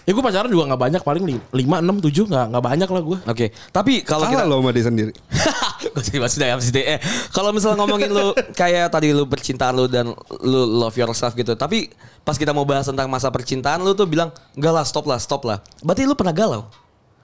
[0.05, 3.03] Ya gue pacaran juga nggak banyak paling li- lima enam tujuh nggak nggak banyak lah
[3.03, 3.19] gue.
[3.25, 5.13] Oke, tapi kalau kita lo sama dia sendiri.
[5.85, 6.97] Gue sih masih dalam sih eh.
[7.31, 10.13] Kalau misalnya ngomongin lu kayak tadi lu percintaan lu dan
[10.45, 11.53] lu love yourself gitu.
[11.57, 11.93] Tapi
[12.25, 15.45] pas kita mau bahas tentang masa percintaan lu tuh bilang enggak lah stop lah stop
[15.45, 15.61] lah.
[15.85, 16.69] Berarti lu pernah galau?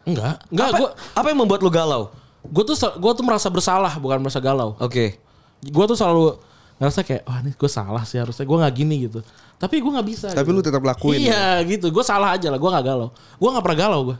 [0.05, 0.89] Enggak, enggak apa, gue
[1.21, 2.13] apa yang membuat lu galau?
[2.41, 4.73] gue tuh gue tuh merasa bersalah bukan merasa galau.
[4.81, 5.21] Oke.
[5.61, 6.41] Gue tuh selalu
[6.81, 9.21] ngerasa kayak wah ini gue salah sih harusnya gue nggak gini gitu.
[9.61, 10.29] Tapi gue nggak bisa.
[10.33, 10.57] Tapi gitu.
[10.57, 11.21] lu tetap lakuin.
[11.21, 11.29] ya?
[11.29, 13.13] Iya gitu, gue salah aja lah, gue nggak galau.
[13.13, 14.17] Gue nggak pernah galau gue.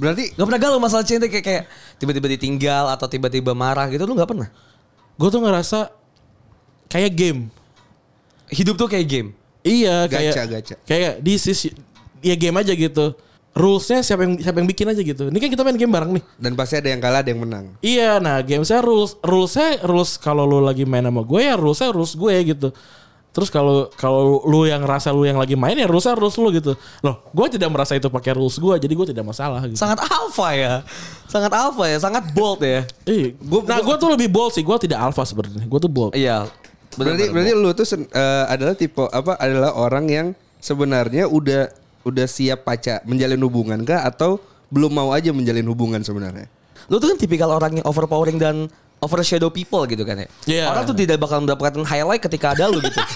[0.00, 1.64] Berarti Gak pernah galau masalah cinta kayak kayak
[2.00, 4.48] tiba-tiba ditinggal atau tiba-tiba marah gitu lu gak pernah?
[5.20, 5.92] Gue tuh ngerasa
[6.88, 7.40] kayak game.
[8.48, 9.28] Hidup tuh kayak game.
[9.60, 10.74] Iya Gacha, kayak gacha.
[10.88, 11.68] kayak this is
[12.24, 13.12] ya game aja gitu.
[13.50, 15.26] Rulesnya siapa yang siapa yang bikin aja gitu.
[15.26, 16.24] Ini kan kita main game bareng nih.
[16.38, 17.66] dan pasti ada yang kalah, ada yang menang.
[17.82, 21.90] Iya, nah game saya rules rulesnya rules kalau lu lagi main sama gue ya rulesnya
[21.90, 22.70] rules gue gitu.
[23.30, 26.78] Terus kalau kalau lu yang rasa lu yang lagi main ya rulesnya rules lu gitu.
[27.02, 29.78] Loh, gue tidak merasa itu pakai rules gue, jadi gue tidak masalah gitu.
[29.78, 30.74] Sangat alpha ya.
[31.26, 32.86] Sangat alpha ya, sangat bold ya.
[33.06, 35.66] Iya, gua, nah gue tuh lebih bold sih, gue tidak alpha sebenarnya.
[35.66, 36.14] Gue tuh bold.
[36.14, 36.46] Iya.
[36.90, 40.26] berarti berarti lu tuh sen- eh, adalah tipe apa adalah orang yang
[40.58, 41.70] sebenarnya udah
[42.06, 46.46] udah siap pacar menjalin hubungan kah atau belum mau aja menjalin hubungan sebenarnya?
[46.88, 48.66] Lu tuh kan tipikal orang yang overpowering dan
[49.00, 50.28] overshadow people gitu kan ya.
[50.44, 50.64] Iya.
[50.68, 53.00] Orang tuh tidak bakal mendapatkan highlight ketika ada lu gitu.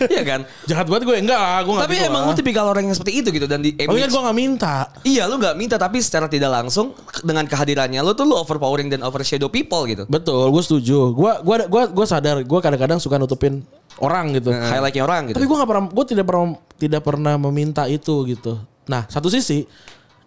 [0.00, 0.40] Iya kan?
[0.64, 3.28] Jahat banget gue enggak gue enggak Tapi gitu emang lu tipikal orang yang seperti itu
[3.36, 4.74] gitu dan di Tapi kan gue gak minta.
[5.04, 9.04] Iya lu gak minta tapi secara tidak langsung dengan kehadirannya lu tuh lu overpowering dan
[9.04, 10.08] overshadow people gitu.
[10.08, 11.12] Betul, gue setuju.
[11.12, 13.60] Gue gua gua gua sadar, gue kadang-kadang suka nutupin
[14.00, 14.52] orang gitu.
[14.52, 15.36] Highlightnya orang gitu.
[15.36, 16.46] Tapi gue nggak pernah, gue tidak pernah
[16.80, 18.56] tidak pernah meminta itu gitu.
[18.88, 19.68] Nah, satu sisi,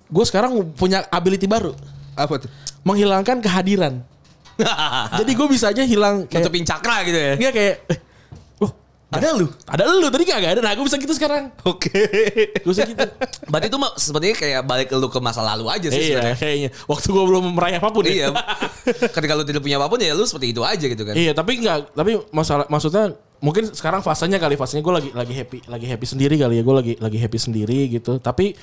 [0.08, 1.73] gue sekarang punya ability baru,
[2.13, 2.49] Apa tuh?
[2.86, 4.06] menghilangkan kehadiran.
[5.20, 7.34] Jadi gue bisa aja hilang kayak, Nutupin cakra gitu ya.
[7.38, 8.00] Enggak kayak, eh,
[8.62, 8.72] loh,
[9.13, 9.46] Ada lu.
[9.70, 10.62] ada lu tadi kagak ada.
[10.66, 11.54] Nah, gue bisa gitu sekarang.
[11.70, 11.94] Oke.
[12.66, 13.06] Gue bisa gitu.
[13.46, 16.70] Berarti itu mah sepertinya kayak balik lu ke masa lalu aja sih iya, kayaknya.
[16.89, 18.34] Waktu gue belum meraih apa pun Iya.
[18.34, 18.42] ya.
[19.16, 21.13] Ketika lu tidak punya apa pun ya lu seperti itu aja gitu kan.
[21.13, 23.13] Iya, tapi enggak, tapi masalah maksudnya
[23.44, 26.63] mungkin sekarang fasenya kali fasenya gue lagi lagi happy, lagi happy sendiri kali ya.
[26.66, 28.18] Gue lagi lagi happy sendiri gitu.
[28.18, 28.58] Tapi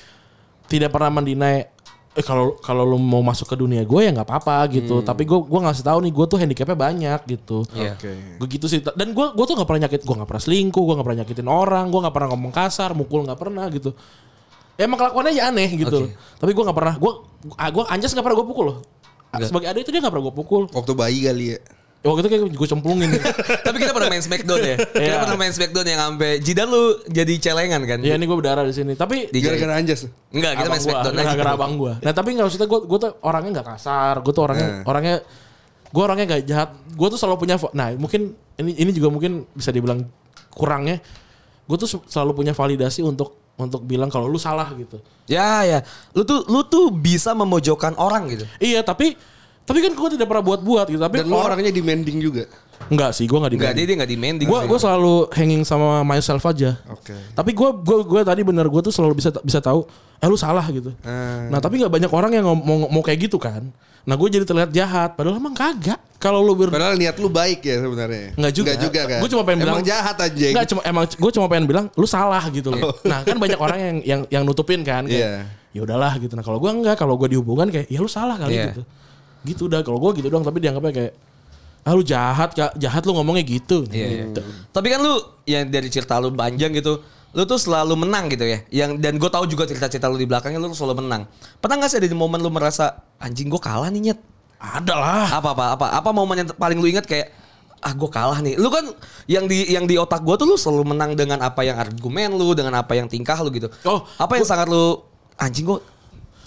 [0.67, 1.80] tidak pernah mendinai
[2.11, 4.99] eh kalau kalau lu mau masuk ke dunia gue ya nggak apa-apa gitu.
[5.07, 7.63] Tapi gue gua ngasih tahu nih gue tuh handicapnya banyak gitu.
[7.63, 8.13] Oke.
[8.37, 8.83] Gue gitu sih.
[8.83, 11.49] Dan gue gue tuh nggak pernah nyakit, gue nggak pernah selingkuh, gue nggak pernah nyakitin
[11.49, 13.95] orang, gue nggak pernah ngomong kasar, mukul nggak pernah gitu.
[14.75, 15.97] Ya, emang kelakuannya aja aneh gitu.
[16.03, 16.11] loh.
[16.41, 17.13] Tapi gue nggak pernah, gue
[17.47, 18.79] gue anjas nggak pernah gue pukul loh.
[19.47, 20.63] Sebagai adik itu dia nggak pernah gue pukul.
[20.75, 21.59] Waktu bayi kali ya.
[22.01, 23.11] Ya, waktu itu kayak gue cemplungin.
[23.69, 24.77] Tapi kita pernah main Smackdown ya.
[24.81, 25.21] Kita Iya.
[25.21, 27.99] pernah main Smackdown yang sampai jidan lu jadi celengan kan.
[28.01, 28.93] Iya ini gue berdarah di sini.
[28.95, 30.09] Tapi Di- Gara-gara anjas.
[30.29, 31.25] Enggak, kita main Smackdown aja.
[31.29, 31.93] gara-gara abang gue.
[32.01, 34.15] Nah tapi nggak maksudnya gue gue tuh orangnya nggak kasar.
[34.19, 34.83] Gue tuh orangnya Hmm.
[34.89, 35.15] orangnya
[35.87, 36.69] gue orangnya nggak jahat.
[36.89, 37.55] Gue tuh selalu punya.
[37.71, 40.01] Nah mungkin ini ini juga mungkin bisa dibilang
[40.51, 41.05] kurangnya.
[41.65, 44.97] Gue tuh se- selalu punya validasi untuk untuk bilang kalau lu salah gitu.
[45.27, 45.85] Ya ya.
[46.11, 48.49] Lu tuh lu tuh bisa memojokkan orang gitu.
[48.57, 49.21] Iya tapi
[49.71, 50.99] tapi kan gue tidak pernah buat-buat gitu.
[50.99, 52.45] Tapi Dan lu orang orangnya demanding juga.
[52.91, 53.77] enggak sih gue nggak Enggak, di.
[53.77, 54.47] dia dia enggak demanding.
[54.49, 56.75] Gue gue selalu hanging sama myself aja.
[56.89, 57.15] Oke.
[57.31, 59.87] Tapi gue gue gue tadi bener gue tuh selalu bisa bisa tahu
[60.17, 60.91] eh lu salah gitu.
[61.01, 61.49] Hmm.
[61.49, 63.63] Nah tapi nggak banyak orang yang mau mau kayak gitu kan.
[64.01, 65.15] Nah gue jadi terlihat jahat.
[65.15, 66.01] Padahal emang kagak.
[66.17, 68.33] Kalau lu ber Padahal niat lu baik ya sebenarnya.
[68.35, 68.71] Nggak juga.
[68.73, 69.19] Nggak juga kan.
[69.21, 70.47] Gua cuma pengen Emang bilang- jahat aja.
[70.51, 72.81] Nggak cuma emang gue cuma pengen bilang lu salah gitu loh.
[72.83, 72.95] Oh.
[73.05, 75.05] Nah kan banyak orang yang yang yang nutupin kan.
[75.05, 75.45] Iya.
[75.47, 76.35] Kayak, Ya udahlah gitu.
[76.35, 76.97] Nah kalau gue enggak.
[76.97, 78.75] Kalau gue dihubungan kayak ya lu salah kali Iya.
[78.75, 78.83] gitu.
[79.45, 79.81] Gitu udah.
[79.85, 80.45] Kalau gue gitu doang.
[80.45, 81.13] Tapi dianggapnya kayak
[81.81, 82.77] ah lu jahat Kak.
[82.77, 83.89] jahat lu ngomongnya gitu.
[83.89, 84.25] Iya, iya.
[84.29, 84.41] Gitu.
[84.71, 85.15] Tapi kan lu
[85.49, 87.01] yang dari cerita lu panjang gitu,
[87.33, 88.61] lu tuh selalu menang gitu ya.
[88.69, 91.25] Yang dan gue tahu juga cerita-cerita lu di belakangnya lu selalu menang.
[91.59, 94.21] Pernah gak sih ada di momen lu merasa anjing gue kalah nih nyet?
[94.61, 95.29] Ada lah.
[95.41, 97.33] Apa apa apa apa momen yang paling lu ingat kayak
[97.81, 98.61] ah gue kalah nih.
[98.61, 98.85] Lu kan
[99.25, 102.53] yang di yang di otak gue tuh lu selalu menang dengan apa yang argumen lu,
[102.53, 103.73] dengan apa yang tingkah lu gitu.
[103.89, 105.01] Oh, apa yang sangat lu
[105.41, 105.81] anjing gue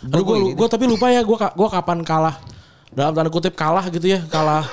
[0.04, 2.36] Aduh gue gue tapi lupa ya gue gue kapan kalah
[2.94, 4.66] dalam tanda kutip kalah gitu ya kalah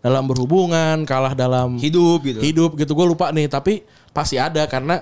[0.00, 2.40] dalam berhubungan kalah dalam hidup gitu.
[2.40, 5.00] hidup gitu gue lupa nih tapi pasti ada karena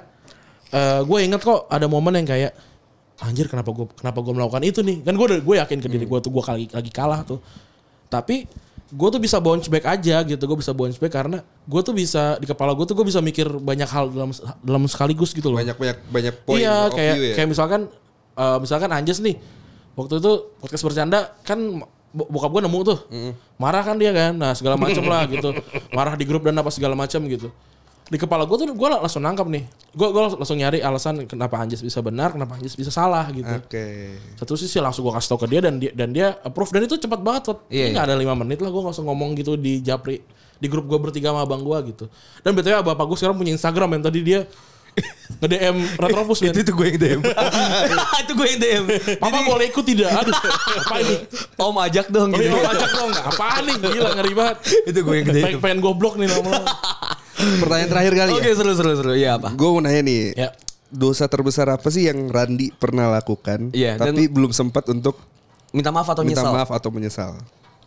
[1.04, 2.52] gue inget kok ada momen yang kayak
[3.22, 6.18] anjir kenapa gue kenapa gue melakukan itu nih kan gue gue yakin ke diri gue
[6.18, 7.38] tuh gue lagi lagi kalah tuh
[8.10, 8.48] tapi
[8.92, 12.36] gue tuh bisa bounce back aja gitu gue bisa bounce back karena gue tuh bisa
[12.36, 15.80] di kepala gue tuh gue bisa mikir banyak hal dalam dalam sekaligus gitu loh Banyak
[15.80, 17.34] banyak banyak poin iya kayak ya.
[17.40, 17.80] kayak misalkan
[18.36, 19.40] eh, misalkan Anjas nih
[19.96, 21.58] waktu itu podcast bercanda kan
[22.12, 22.98] bokap gue nemu tuh.
[23.56, 24.36] Marah kan dia kan?
[24.36, 25.50] Nah segala macem lah gitu.
[25.96, 27.48] Marah di grup dan apa segala macam gitu.
[28.12, 29.64] Di kepala gue tuh gue langsung nangkap nih.
[29.96, 33.48] Gue gue langsung nyari alasan kenapa Anjas bisa benar kenapa Anjas bisa salah gitu.
[33.48, 34.16] Oke.
[34.36, 36.76] satu sisi langsung gue kasih tau ke dia dan dia dan dia approve.
[36.76, 37.58] Dan itu cepat banget Tot.
[37.72, 40.20] Iya, Ini nggak ada lima menit lah gue langsung ngomong gitu di Japri
[40.62, 42.04] di grup gue bertiga sama abang gue gitu.
[42.44, 44.40] Dan btw bapak gue sekarang punya Instagram yang tadi dia
[45.34, 46.54] nge DM Retropus men.
[46.54, 47.20] itu gue yang DM.
[48.22, 48.84] itu gue yang DM.
[49.16, 50.10] Papa boleh ikut tidak?
[50.14, 50.34] Aduh,
[50.78, 51.14] apa ini?
[51.56, 52.52] Om ajak dong Oh, gitu.
[52.52, 53.10] iya, ajak dong.
[53.12, 53.76] Apaan nih?
[53.80, 54.56] Gila ngeri banget.
[54.84, 55.42] itu gue yang DM.
[55.42, 56.68] Pengen, pengen goblok nih lama-lama.
[57.34, 58.54] Pertanyaan terakhir kali Oke ya.
[58.54, 59.12] seru seru seru.
[59.12, 59.48] Iya apa?
[59.50, 60.20] Gue mau nanya nih.
[60.36, 60.48] Ya.
[60.86, 65.16] Dosa terbesar apa sih yang Randi pernah lakukan Iya, dan- tapi belum sempat untuk
[65.72, 66.52] Minta maaf atau minta nyesal?
[66.52, 67.32] maaf atau menyesal?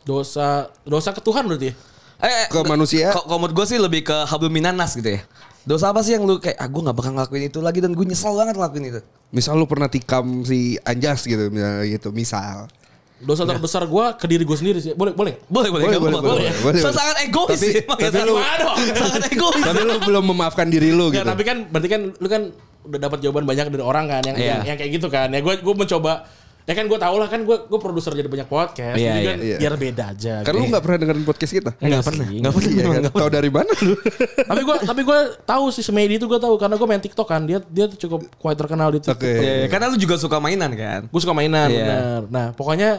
[0.01, 1.73] Dosa dosa ke Tuhan berarti ya?
[2.17, 3.13] Eh, Ke manusia?
[3.13, 5.21] Kok menurut gue sih lebih ke hablum minanas gitu ya.
[5.66, 8.05] Dosa apa sih yang lu kayak ah gue gak bakal ngelakuin itu lagi dan gue
[8.05, 9.01] nyesel banget ngelakuin itu.
[9.30, 12.70] Misal lu pernah tikam si Anjas gitu, misalnya gitu, misal.
[13.18, 14.93] Dosa terbesar gue ke diri gue sendiri sih.
[14.93, 15.41] Boleh, boleh.
[15.47, 16.93] Boleh boleh Boleh, nggak boleh, boleh, boleh, So, boleh.
[16.93, 17.74] sangat egois Tapi- sih.
[17.74, 18.45] ya, tapi sangat- lu-
[18.93, 19.63] sangat egois.
[19.63, 21.18] Tapi lu belum memaafkan diri lu gitu.
[21.18, 22.41] Enggak, tapi kan berarti kan lu kan
[22.86, 24.45] udah dapat jawaban banyak dari orang kan yang Iya.
[24.45, 25.28] yang, yang kayak gitu kan.
[25.28, 26.30] Ya gue gue mencoba
[26.66, 28.97] ya kan gue tau lah kan gue gue produser jadi banyak podcast.
[28.97, 29.57] Iya, jadi iya, kan iya.
[29.61, 30.36] biar beda aja.
[30.41, 30.66] Kan gitu.
[30.66, 31.72] lu gak pernah dengerin podcast kita?
[31.78, 32.26] Enggak pernah.
[32.26, 32.72] Enggak pernah.
[32.74, 32.89] Iya kan?
[32.89, 33.22] nggak pernah.
[33.22, 33.95] Tahu dari mana lu?
[34.49, 37.41] tapi gue tapi gue tahu si Semedi itu gue tahu karena gue main TikTok kan
[37.45, 39.22] dia dia tuh cukup quite terkenal di TikTok.
[39.22, 39.30] Oke.
[39.30, 41.01] Iya, iya, karena lu juga suka mainan kan.
[41.05, 41.86] Gue suka mainan Iya.
[41.86, 42.22] benar.
[42.34, 42.89] Nah pokoknya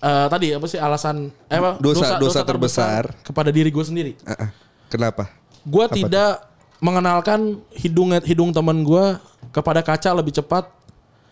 [0.00, 3.12] eh, tadi apa sih alasan eh, apa Dosa- dosa terbesar.
[3.20, 4.12] kepada diri gue sendiri.
[4.24, 4.50] Ah, ah.
[4.88, 5.28] Kenapa?
[5.68, 6.48] Gue tidak
[6.80, 9.04] mengenalkan hidung hidung teman gue
[9.52, 10.68] kepada kaca lebih cepat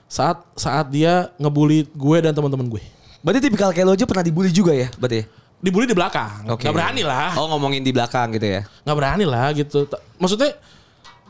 [0.09, 2.83] saat saat dia ngebully gue dan teman-teman gue.
[3.25, 4.93] Berarti tipikal kayak lo aja pernah dibully juga ya?
[5.01, 5.25] Berarti.
[5.65, 6.45] Dibully di belakang.
[6.53, 6.69] Oke.
[6.69, 7.33] Gak berani lah.
[7.41, 8.69] Oh ngomongin di belakang gitu ya.
[8.85, 9.89] Nggak berani lah gitu.
[10.21, 10.53] Maksudnya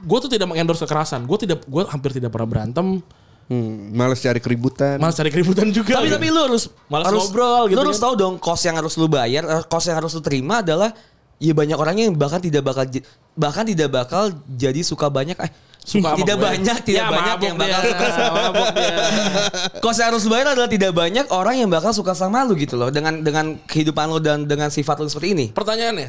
[0.02, 1.22] gue tuh tidak mengendorse kekerasan.
[1.22, 2.98] Gue tidak gue hampir tidak pernah berantem.
[3.44, 4.96] Hmm, males cari keributan.
[4.96, 6.00] Malah cari keributan juga.
[6.00, 6.16] Tapi gitu.
[6.16, 8.04] tapi lu harus Malas harus ngobrol gitu Lu harus kan.
[8.08, 10.96] tahu dong kos yang harus lu bayar, eh, kos yang harus lu terima adalah
[11.36, 12.88] ya banyak orang yang bahkan tidak bakal
[13.36, 15.52] bahkan tidak bakal jadi suka banyak eh
[15.84, 16.44] Suka sama tidak gue.
[16.46, 17.90] banyak tidak Ya, banyak yang bakal dia.
[17.90, 18.96] suka sama Mabuk dia.
[19.78, 22.74] kos yang harus lu bayar adalah tidak banyak orang yang bakal suka sama lu gitu
[22.74, 25.46] loh dengan dengan kehidupan lu dan dengan sifat lu seperti ini.
[25.50, 26.08] Pertanyaannya,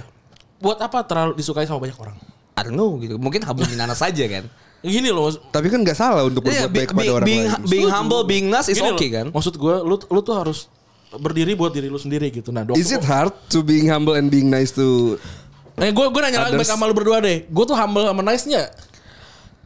[0.58, 2.16] buat apa terlalu disukai sama banyak orang?
[2.56, 3.16] I don't know gitu.
[3.16, 4.48] Mungkin hablu minanas saja kan.
[4.80, 7.44] Gini loh, Tapi kan gak salah untuk Iya, berbuat baik be- kepada be- orang being,
[7.44, 7.64] lain.
[7.66, 9.28] being humble, being nice is Gini okay loh, kan.
[9.34, 10.70] Maksud gue, lu lu tuh harus
[11.12, 12.50] berdiri buat diri lu sendiri gitu.
[12.50, 15.18] Nah, Is it hard to being humble and being nice to
[15.76, 17.44] Eh, gue gue nanya lagi sama lu berdua deh.
[17.46, 18.72] Gue tuh humble sama nice-nya.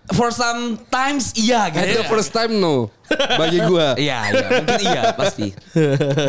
[0.10, 2.02] For sometimes iya At gitu.
[2.02, 5.50] the first time no Bagi gua Iya, iya, mungkin iya pasti.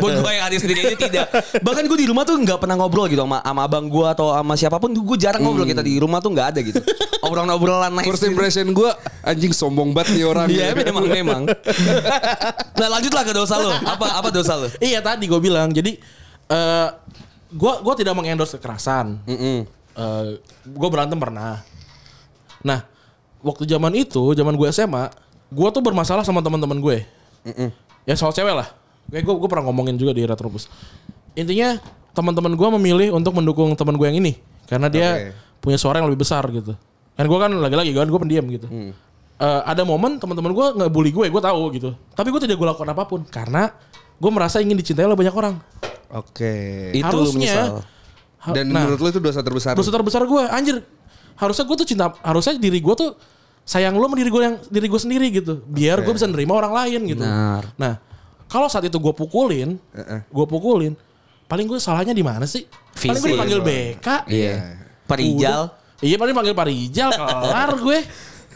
[0.01, 1.29] Buat gue yang hati sendiri ini tidak.
[1.61, 4.57] Bahkan gue di rumah tuh nggak pernah ngobrol gitu sama, sama abang gue atau sama
[4.57, 4.89] siapa pun.
[4.89, 6.81] Gue jarang ngobrol kita di rumah tuh nggak ada gitu.
[7.21, 8.09] Obrolan-obrolan nice.
[8.09, 8.33] First gitu.
[8.33, 11.41] impression gua Anjing sombong banget nih orang Iya memang memang.
[12.81, 13.69] Nah lanjutlah ke dosa lo.
[13.85, 14.67] Apa apa dosa lo?
[14.81, 15.69] Iya tadi gue bilang.
[15.69, 16.01] Jadi
[16.49, 16.87] eh
[17.51, 19.21] gue gue tidak mengendorse kekerasan.
[19.29, 19.81] Mm-mm.
[19.91, 20.27] Eh,
[20.65, 21.59] gue berantem pernah.
[22.63, 22.79] Nah,
[23.41, 25.09] waktu zaman itu, zaman gue SMA,
[25.49, 26.97] gue tuh bermasalah sama teman-teman gue.
[28.05, 28.69] Ya soal cewek lah.
[29.09, 30.71] Kayak gue gue pernah ngomongin juga di Retropus.
[31.33, 31.77] Intinya
[32.11, 34.35] teman-teman gue memilih untuk mendukung teman gue yang ini
[34.67, 35.25] karena dia Oke.
[35.59, 36.73] punya suara yang lebih besar gitu.
[37.17, 38.67] Kan gue kan lagi-lagi kan gue pendiam gitu.
[39.41, 41.89] Eh, ada momen teman-teman gue nggak bully gue, gue tahu gitu.
[42.13, 43.73] Tapi gue tidak gue lakukan apa pun karena
[44.21, 45.57] gue merasa ingin dicintai oleh banyak orang.
[46.11, 47.67] Oke Itu Harusnya menyesal.
[48.43, 50.83] ha- Dan nah, menurut lu itu dosa terbesar dosa terbesar gue anjir
[51.39, 53.15] harusnya gue tuh cinta harusnya diri gue tuh
[53.63, 55.61] sayang lu sama diri gue yang diri gue sendiri gitu.
[55.65, 57.23] Biar gue bisa nerima orang lain gitu.
[57.23, 57.71] Benar.
[57.77, 58.01] nah
[58.51, 59.79] kalau saat itu gue pukulin
[60.27, 60.91] gue pukulin
[61.47, 62.67] paling gue salahnya di mana sih?
[62.95, 64.55] Paling gue dipanggil BK Iya.
[65.07, 65.61] Perijal.
[65.71, 66.03] Udah.
[66.03, 67.99] iya paling panggil Pak Rijal kelar gue.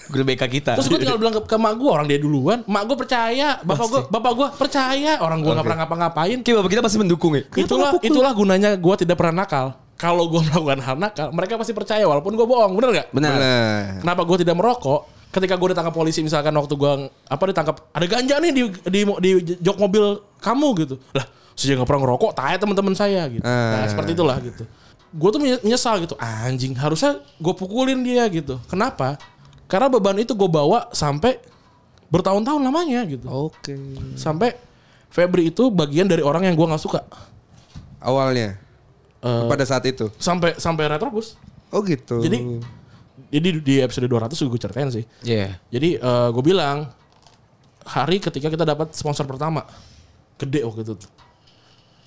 [0.05, 0.71] Guru BK kita.
[0.77, 3.85] terus gue tinggal bilang ke, ke mak gue orang dia duluan mak gue percaya bapak
[3.89, 5.17] gue bapak gue percaya.
[5.17, 6.37] Orang gue nggak pernah ngapa-ngapain.
[6.43, 7.43] Oke, bapak kita pasti mendukung ya.
[7.57, 12.03] itulah itulah gunanya gue tidak pernah nakal kalau gue melakukan hal nakal, mereka pasti percaya
[12.03, 13.07] walaupun gue bohong, bener gak?
[13.11, 13.31] Benar.
[13.35, 13.81] Benar.
[14.03, 15.01] Kenapa gue tidak merokok?
[15.31, 16.91] Ketika gue ditangkap polisi misalkan waktu gue
[17.27, 19.29] apa ditangkap ada ganja nih di di, di
[19.59, 20.03] jok mobil
[20.39, 20.95] kamu gitu.
[21.11, 23.43] Lah, saya nggak pernah ngerokok, tanya teman-teman saya gitu.
[23.43, 23.87] Nah, Ah.
[23.87, 24.63] seperti itulah gitu.
[25.11, 26.15] Gue tuh menye- menyesal gitu.
[26.19, 28.59] Anjing, harusnya gue pukulin dia gitu.
[28.67, 29.19] Kenapa?
[29.67, 31.35] Karena beban itu gue bawa sampai
[32.07, 33.27] bertahun-tahun lamanya gitu.
[33.27, 33.75] Oke.
[34.15, 34.55] Sampai
[35.11, 37.03] Febri itu bagian dari orang yang gue nggak suka.
[37.99, 38.59] Awalnya
[39.25, 40.05] Eh, pada saat itu.
[40.21, 41.33] sampai sampai retrobus.
[41.73, 42.21] Oh gitu.
[42.21, 42.61] Jadi
[43.33, 45.01] jadi di episode 200 gue ceritain sih.
[45.25, 45.57] Iya.
[45.73, 46.93] Jadi gue bilang
[47.81, 49.65] hari ketika kita dapat sponsor pertama
[50.37, 50.93] gede waktu itu.
[50.93, 51.11] tuh.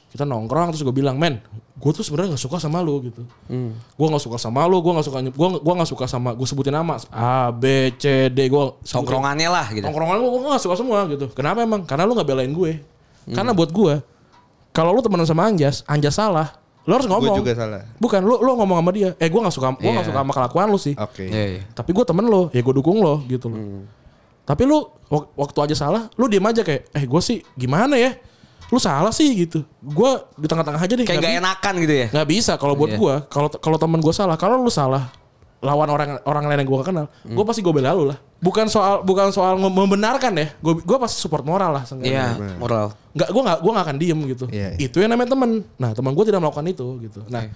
[0.09, 1.37] Kita nongkrong terus gue bilang, men,
[1.77, 3.29] gue tuh sebenarnya nggak suka sama lu gitu.
[3.99, 6.73] Gue nggak suka sama lu, gue nggak suka, gue gua nggak suka sama, gue sebutin
[6.73, 9.85] nama A B C D, gue Tongkrongannya lah gitu.
[9.85, 11.29] Tongkrongan gue gue gak suka semua gitu.
[11.37, 11.85] Kenapa emang?
[11.85, 12.81] Karena lu gak belain gue.
[13.29, 14.01] Karena buat gue,
[14.73, 16.57] kalau lu temenan sama Anjas, Anjas salah,
[16.89, 17.37] lu harus ngomong.
[17.37, 17.85] juga salah.
[17.97, 19.13] Bukan, lu lu ngomong sama dia.
[19.17, 20.09] Eh gue gak suka, gue gak Iya.
[20.09, 20.97] suka sama kelakuan lu sih.
[20.97, 21.29] Oke.
[21.29, 21.63] Iya, iya.
[21.71, 23.85] Tapi gue temen lo, ya gue dukung lo gitu loh.
[24.43, 28.17] Tapi lu wak- waktu aja salah, lu diem aja kayak, eh gue sih gimana ya?
[28.69, 29.61] Lu salah sih gitu.
[29.79, 31.05] Gue di tengah-tengah aja deh.
[31.05, 32.07] Kayak nggak gak bi- enakan gitu ya.
[32.09, 32.99] nggak bisa kalau buat Iya.
[32.99, 33.15] gue.
[33.29, 35.13] Kalau kalau temen gue salah, kalau lu salah
[35.59, 38.19] lawan orang orang lain yang gue gak kenal, gue pasti gue bela lu lah.
[38.39, 40.55] Bukan soal bukan soal mem- membenarkan ya.
[40.59, 41.83] Gue gue pasti support moral lah.
[41.83, 42.39] seenggaknya.
[42.39, 42.95] Iya, moral.
[43.11, 44.45] Nggak, gue nggak gue nggak akan diem gitu.
[44.47, 44.87] Iya, iya.
[44.87, 45.67] Itu yang namanya temen.
[45.75, 47.21] Nah teman gue tidak melakukan itu gitu.
[47.27, 47.51] Nah,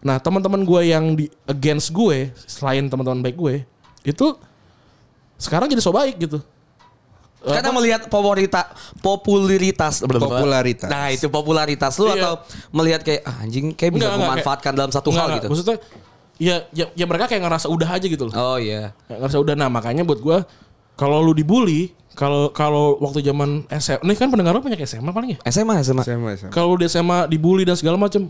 [0.00, 3.54] nah teman-teman gue yang di against gue selain teman-teman baik gue
[4.02, 4.26] itu
[5.36, 6.40] sekarang jadi so baik gitu.
[7.42, 8.70] Karena melihat popularitas
[9.02, 10.86] popularitas Popularitas.
[10.88, 12.14] Nah, itu popularitas lu Iya.
[12.16, 12.32] atau
[12.70, 15.36] melihat kayak ah, anjing kayak bisa Enggak, enggak, memanfaatkan dalam satu Nggak, hal nggak.
[15.36, 15.48] gitu.
[15.50, 15.78] Maksudnya
[16.36, 18.34] ya, ya ya mereka kayak ngerasa udah aja gitu loh.
[18.34, 18.92] Oh iya.
[19.04, 20.38] Kayak ngerasa udah nah makanya buat gue
[20.94, 25.34] kalau lu dibully kalau kalau waktu zaman SMA ini kan pendengar lu banyak SMA paling
[25.34, 25.38] ya.
[25.46, 26.02] SMA SMA.
[26.02, 26.50] Sama sama.
[26.50, 28.28] Kalau di SMA dibully dan segala macem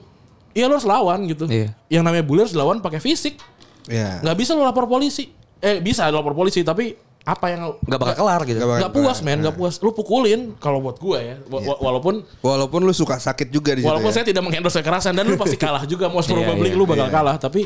[0.53, 1.49] Iya lu harus lawan gitu.
[1.49, 1.73] Iya.
[1.89, 3.41] Yang namanya bully harus dilawan pakai fisik.
[3.85, 4.21] Ya.
[4.21, 5.33] nggak bisa lu lapor polisi.
[5.59, 6.93] Eh bisa lapor polisi tapi
[7.23, 8.59] apa yang Gak bakal kelar gitu.
[8.61, 9.75] Nggak nggak puas men nggak puas.
[9.79, 11.37] Lu pukulin kalau buat gue ya.
[11.49, 14.15] Wa- wa- Walaupun Walaupun lu suka sakit juga di situ walaupun ya.
[14.15, 17.09] saya tidak mengendorse kekerasan dan lu pasti kalah juga most Iya, probably iya, lu bakal
[17.09, 17.15] iya.
[17.15, 17.65] kalah tapi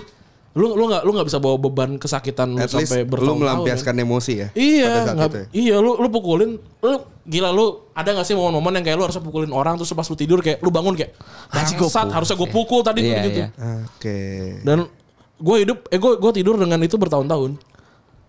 [0.57, 3.39] lu lu nggak lu nggak bisa bawa beban kesakitan At least sampai lu bertahun-tahun.
[3.39, 4.49] melampiaskan emosi ya.
[4.51, 5.47] Iya, pada saat nggak- itu ya.
[5.55, 6.93] iya lu lu pukulin, lu
[7.23, 10.15] gila lu ada gak sih momen-momen yang kayak lu harusnya pukulin orang terus pas lu
[10.15, 11.13] tidur kayak lu bangun kayak
[11.47, 13.39] bangsat pukul." harusnya gue pukul tadi Iya, gitu.
[13.39, 13.49] iya.
[13.85, 14.19] Oke.
[14.63, 14.89] Dan
[15.37, 17.61] gue hidup, eh gue gue tidur dengan itu bertahun-tahun.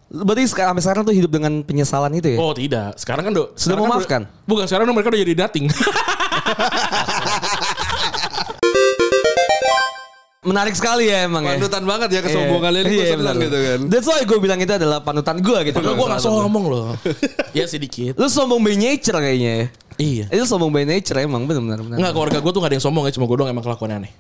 [0.10, 2.38] Berarti sekarang sampai sekarang tuh hidup dengan penyesalan itu ya?
[2.38, 4.22] Oh tidak, sekarang kan do, Sudah sekarang memaafkan?
[4.24, 5.66] udah- bukan sekarang mereka udah jadi dating.
[10.48, 11.60] Menarik sekali ya emang ya.
[11.60, 13.44] Panutan banget ya kesombongannya ini gue Iya, seneng benar.
[13.44, 13.80] gitu kan.
[13.92, 15.76] That's why gue bilang itu adalah panutan gue gitu.
[15.76, 16.96] Padahal gue gak sombong loh.
[17.58, 18.16] ya sedikit.
[18.16, 19.66] Lu sombong by nature kayaknya ya.
[20.00, 20.26] Iya.
[20.32, 21.84] Itu sombong by nature emang benar-benar.
[21.84, 21.98] benar.
[22.00, 24.12] Enggak keluarga gue tuh gak ada yang sombong ya, cuma gue doang emang kelakuannya aneh.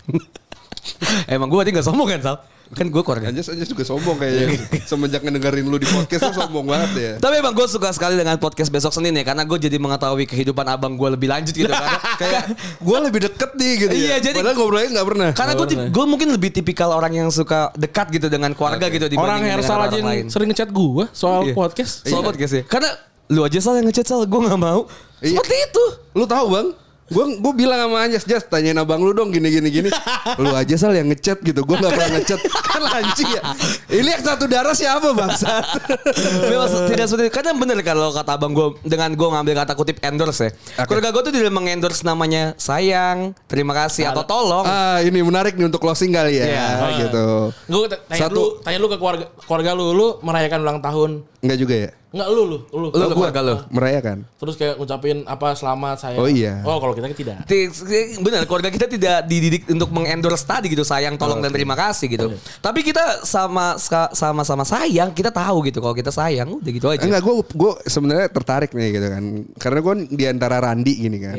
[1.31, 2.37] Emang gue tadi gak sombong kan Sal?
[2.69, 3.27] Kan gue keluarga.
[3.27, 4.59] Anjas Anjas juga sombong kayaknya.
[4.89, 7.13] Semenjak ngedengerin lu di podcast tuh sombong banget ya.
[7.17, 10.65] Tapi emang gue suka sekali dengan podcast besok Senin ya Karena gue jadi mengetahui kehidupan
[10.65, 12.43] abang gue lebih lanjut gitu Karena, Kayak
[12.77, 14.17] gue lebih deket nih gitu Iya, ya.
[14.21, 15.29] jadi- Padahal ngobrolnya gak pernah.
[15.31, 19.21] karena gue gue mungkin lebih tipikal orang yang suka dekat gitu dengan keluarga gitu dibanding
[19.21, 21.53] Orang dengan Hersal aja yang sering ngechat gue soal Iya.
[21.53, 21.93] podcast.
[22.03, 22.63] Soal podcast ya.
[22.63, 22.89] Karena
[23.27, 24.87] lu aja Sal yang ngechat Sal, gue gak mau.
[25.19, 25.35] Iya.
[25.35, 25.83] Seperti itu.
[26.13, 26.67] Lu tahu bang?
[27.07, 29.89] Gue gue bilang sama Anjas, Jas tanyain abang lu dong gini gini gini.
[30.43, 31.63] lu aja sal yang ngechat gitu.
[31.63, 32.39] Gue nggak pernah ngechat.
[32.75, 33.41] kan anjing ya.
[33.87, 35.63] Ini yang satu darah siapa bangsat?
[36.51, 40.51] Maksud- tidak seperti karena bener kalau kata abang gue dengan gue ngambil kata kutip endorse
[40.51, 40.51] ya.
[40.83, 40.91] Oke.
[40.91, 44.67] Keluarga gue tuh tidak mengendorse namanya sayang, terima kasih atau tolong.
[44.67, 46.45] ah ini menarik nih untuk closing kali ya.
[46.45, 46.67] Iya.
[47.07, 47.55] gitu.
[47.71, 48.35] Gue tanya Satu.
[48.35, 51.11] lu, tanya lu ke keluarga keluarga lu, lu merayakan ulang tahun.
[51.37, 51.89] Enggak juga ya?
[52.07, 52.87] Enggak lu lu, lu.
[52.87, 53.55] Lu ke keluarga lu.
[53.69, 54.17] Merayakan.
[54.37, 56.17] Terus kayak ngucapin apa selamat saya.
[56.17, 56.63] Oh, iya.
[56.63, 57.45] Oh kalau kita tidak.
[57.45, 57.69] Ti-
[58.17, 62.33] Bener keluarga kita tidak dididik untuk mengendorse tadi gitu sayang tolong dan terima kasih gitu.
[62.57, 67.05] Tapi kita sama sama sama sayang kita tahu gitu kalau kita sayang udah gitu aja.
[67.05, 69.23] Enggak, gue gue sebenarnya tertarik nih gitu kan.
[69.55, 71.37] Karena gue di antara Randi gini kan.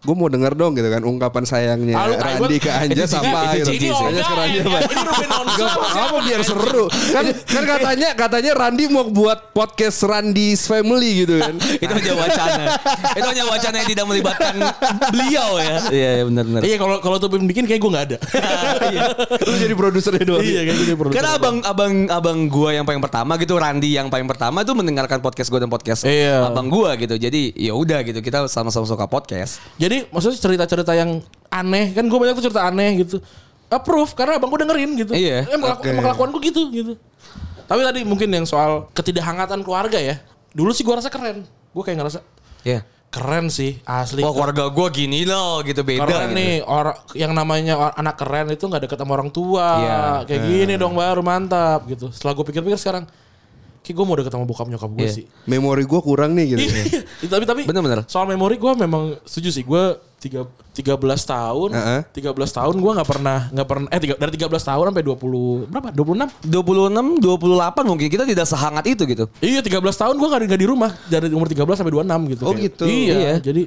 [0.00, 3.92] Gue mau denger dong gitu kan ungkapan sayangnya tai Randi ke apa Gigi, gitu.
[3.92, 6.84] ke Randi Ini Onsu Gak apa apa-apa biar seru.
[6.88, 11.52] Kan kan katanya katanya Randi mau buat podcast Randi's Family gitu kan.
[11.84, 12.64] itu hanya wacana.
[13.12, 14.54] itu hanya wacana yang tidak melibatkan
[15.12, 15.76] beliau ya.
[15.92, 16.60] Iya iya, benar benar.
[16.64, 18.16] Iya kalau kalau tuh bikin kayak gue nggak ada.
[19.52, 20.40] Lu jadi produsernya doang.
[20.40, 21.16] iya kayak gitu produser.
[21.20, 25.20] Karena abang abang abang gua yang paling pertama gitu Randi yang paling pertama tuh mendengarkan
[25.20, 26.48] podcast gua dan podcast Iya.
[26.48, 27.20] abang gua gitu.
[27.20, 29.60] Jadi ya udah gitu kita sama-sama suka podcast.
[29.76, 31.18] Jadi maksudnya cerita-cerita yang
[31.48, 33.18] aneh kan gue banyak tuh cerita aneh gitu.
[33.70, 35.12] Approve karena abang gue dengerin gitu.
[35.14, 35.46] Iya.
[35.46, 35.90] Emang, Oke.
[35.90, 36.92] emang kelakuan gue gitu gitu.
[37.64, 40.18] Tapi tadi mungkin yang soal ketidakhangatan keluarga ya.
[40.50, 41.46] Dulu sih gue rasa keren.
[41.70, 42.18] Gue kayak ngerasa
[42.66, 42.82] Iya.
[43.10, 44.22] keren sih asli.
[44.22, 46.02] Wah keluarga gue gini loh gitu beda.
[46.02, 46.38] Keren gitu.
[46.38, 49.68] nih orang yang namanya or- anak keren itu nggak deket sama orang tua.
[49.78, 49.98] Iya.
[50.26, 52.10] Kayak gini dong baru mantap gitu.
[52.10, 53.06] Setelah gue pikir-pikir sekarang,
[53.80, 55.12] kayak gue mau deket sama bokap nyokap gue Iya.
[55.12, 55.24] sih.
[55.44, 56.60] Memori gue kurang nih gitu.
[56.60, 58.04] Iya, tapi tapi Bener-bener.
[58.04, 59.62] soal memori gue memang setuju sih.
[59.62, 59.82] Gue
[60.16, 62.00] tiga tiga belas tahun, Heeh.
[62.12, 65.64] tiga belas tahun gue nggak pernah nggak pernah eh tiga, dari 13 tahun sampai 20
[65.66, 65.88] berapa?
[65.90, 66.28] 26?
[66.44, 69.24] 26, 28 mungkin kita tidak sehangat itu gitu.
[69.40, 72.42] Iya 13 tahun gue gak, nggak di rumah dari umur 13 sampai 26 gitu.
[72.44, 72.84] Oh, Kayak- gitu.
[72.84, 73.34] Iya, Iya.
[73.40, 73.62] jadi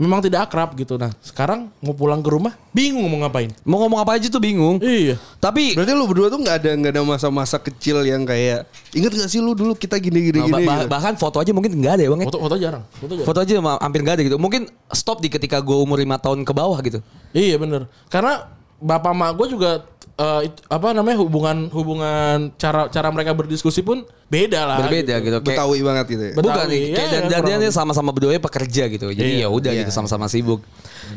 [0.00, 0.96] memang tidak akrab gitu.
[0.96, 3.52] Nah sekarang mau pulang ke rumah bingung mau ngapain.
[3.64, 4.80] Mau ngomong apa aja tuh bingung.
[4.80, 5.16] Iya.
[5.38, 9.28] Tapi Berarti lu berdua tuh nggak ada nggak ada masa-masa kecil yang kayak inget gak
[9.28, 10.64] sih lu dulu kita gini gini bah- gini.
[10.64, 10.90] bah- gitu.
[10.90, 12.28] bahkan foto aja mungkin nggak ada ya bang ya.
[12.28, 12.82] Foto foto jarang.
[12.96, 13.26] Foto jarang.
[13.28, 14.36] Foto aja ma- hampir nggak ada gitu.
[14.40, 14.62] Mungkin
[14.92, 16.98] stop di ketika gue umur 5 tahun ke bawah gitu.
[17.32, 17.88] Iya bener.
[18.08, 18.48] Karena
[18.82, 24.04] bapak mak gue juga eh, it- apa namanya hubungan hubungan cara cara mereka berdiskusi pun
[24.26, 24.76] beda lah.
[24.80, 25.38] Berbeda gitu.
[25.38, 26.32] Kayak, Betawi banget gitu ya.
[26.32, 29.06] Betawi, Bukan nih, ya, kayak dan, ya, dan dia kurang nih sama-sama berdua pekerja gitu.
[29.08, 29.44] Jadi Iya.
[29.44, 29.80] ya udah Iya.
[29.82, 30.60] gitu sama-sama sibuk.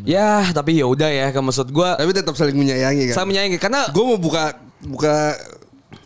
[0.04, 1.28] Ya, tapi ya udah ya.
[1.30, 3.16] Kayak maksud gue Tapi tetap saling menyayangi kan.
[3.16, 5.36] saya menyayangi karena Gue mau buka buka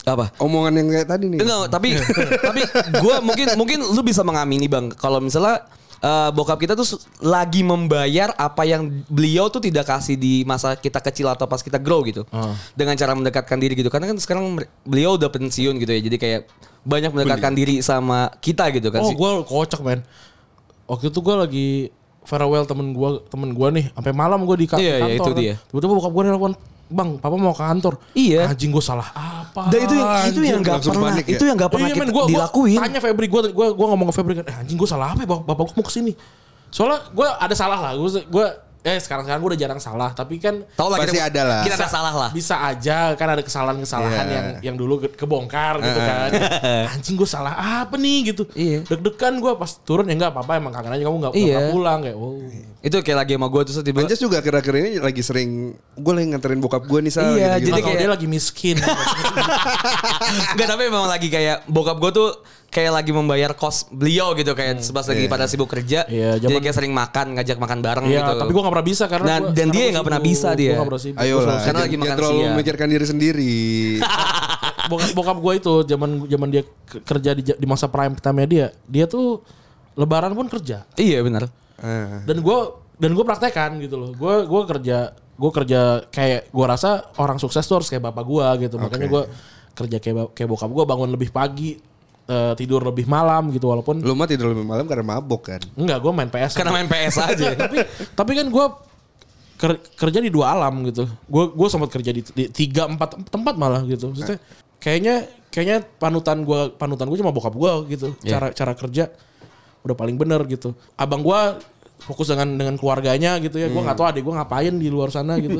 [0.05, 0.33] apa?
[0.37, 1.39] omongan yang kayak tadi nih.
[1.41, 1.87] Enggak, tapi
[2.49, 2.61] tapi
[2.95, 5.65] gue mungkin mungkin lu bisa mengamini bang kalau misalnya
[5.99, 6.87] eh, bokap kita tuh
[7.19, 11.77] lagi membayar apa yang beliau tuh tidak kasih di masa kita kecil atau pas kita
[11.77, 12.55] grow gitu Oh.
[12.73, 16.41] dengan cara mendekatkan diri gitu karena kan sekarang beliau udah pensiun gitu ya jadi kayak
[16.81, 20.01] banyak mendekatkan diri sama kita gitu kan Oh gue kocak men.
[20.85, 21.67] Waktu itu gue lagi
[22.21, 25.13] farewell temen gue temen gue nih sampai malam gue di ka- Iya, iya, kantor.
[25.13, 25.37] itu kan.
[25.37, 25.55] dia.
[25.65, 26.53] Tiba-tiba bokap gue nelfon,
[26.89, 27.93] bang, papa mau ke kantor.
[28.17, 28.49] Iya.
[28.49, 29.69] Anjing gue salah apa?
[29.69, 31.37] Dan itu yang itu yang nggak pernah panik ya?
[31.37, 32.77] itu yang nggak pernah Iya, kita gua, gua dilakuin.
[32.81, 35.27] tanya Febri, gue gua, gua ngomong ke Febri kan, eh, anjing gue salah apa ya?
[35.29, 36.11] Bapak, bapak gue mau ke sini.
[36.69, 37.91] Soalnya gue ada salah lah.
[37.97, 38.45] Gue gue
[38.79, 40.09] eh sekarang sekarang gue udah jarang salah.
[40.09, 41.61] Tapi kan Tahu lah Pasti kita, ada lah.
[41.61, 42.29] Kita ada salah lah.
[42.31, 44.31] bisa aja kan ada kesalahan-kesalahan Iya.
[44.31, 46.29] yang yang dulu ke- kebongkar gitu kan.
[46.89, 47.53] Anjing gue salah
[47.83, 48.47] apa nih gitu.
[48.51, 48.87] Iya.
[48.87, 51.57] Deg-degan gue pas turun ya enggak apa-apa emang kangen aja kamu enggak Iya.
[51.69, 52.39] pulang kayak oh.
[52.79, 55.49] Itu kayak lagi sama gue terus tiba Anjas juga kira-kira ini lagi sering
[55.93, 57.59] gue lagi nganterin bokap gue nih Sal, Iya, gitu-gitu.
[57.59, 58.77] jadi Jadi kalau kayak- dia lagi miskin.
[60.53, 62.29] Enggak tapi memang lagi kayak bokap gue tuh
[62.69, 65.29] kayak lagi membayar kos beliau gitu kayak pas lagi Iya.
[65.29, 66.05] pada sibuk kerja.
[66.05, 68.33] Iya, jadi zaman- kayak sering makan, ngajak makan bareng Iya, gitu.
[68.37, 70.73] tapi gue gak pernah bisa karena Nah, gua- dan dia nggak pernah bisa dia.
[70.73, 71.17] Gua pernah sibuk.
[71.17, 72.51] Ayo Gua lah, Karena lagi makan terlalu siang.
[72.53, 73.55] memikirkan diri sendiri.
[74.89, 78.67] bokap, bokap gue itu zaman zaman dia ke- kerja di, di masa prime time dia
[78.83, 79.37] dia tuh
[79.93, 81.45] lebaran pun kerja Iya benar.
[81.77, 82.19] Ah.
[82.23, 82.57] dan gue
[82.97, 87.61] dan gue praktekan gitu loh gue gue kerja gue kerja kayak gue rasa orang sukses
[87.61, 89.23] tuh harus kayak bapak gue gitu makanya gue
[89.73, 91.77] kerja kayak kayak bokap gue bangun lebih pagi
[92.29, 95.61] eh, tidur lebih malam gitu walaupun Lu mah tidur lebih malam karena mabok kan.
[95.73, 97.47] enggak gue main PS Karena main PS aja.
[97.57, 97.77] tapi
[98.13, 98.65] tapi kan gue
[99.57, 101.03] ker- kerja di dua alam gitu.
[101.25, 104.09] Gue gue sempat kerja di, di tiga empat tempat malah gitu.
[104.09, 104.37] Maksudnya
[104.77, 105.15] kayaknya
[105.49, 108.07] kayaknya panutan gue panutan gue cuma bokap gue gitu.
[108.23, 109.09] Cara cara kerja
[109.81, 110.71] udah paling bener gitu.
[110.95, 111.39] Abang gue
[111.99, 113.67] fokus dengan dengan keluarganya gitu ya.
[113.67, 115.59] Gue nggak tahu adik gue ngapain di luar sana gitu.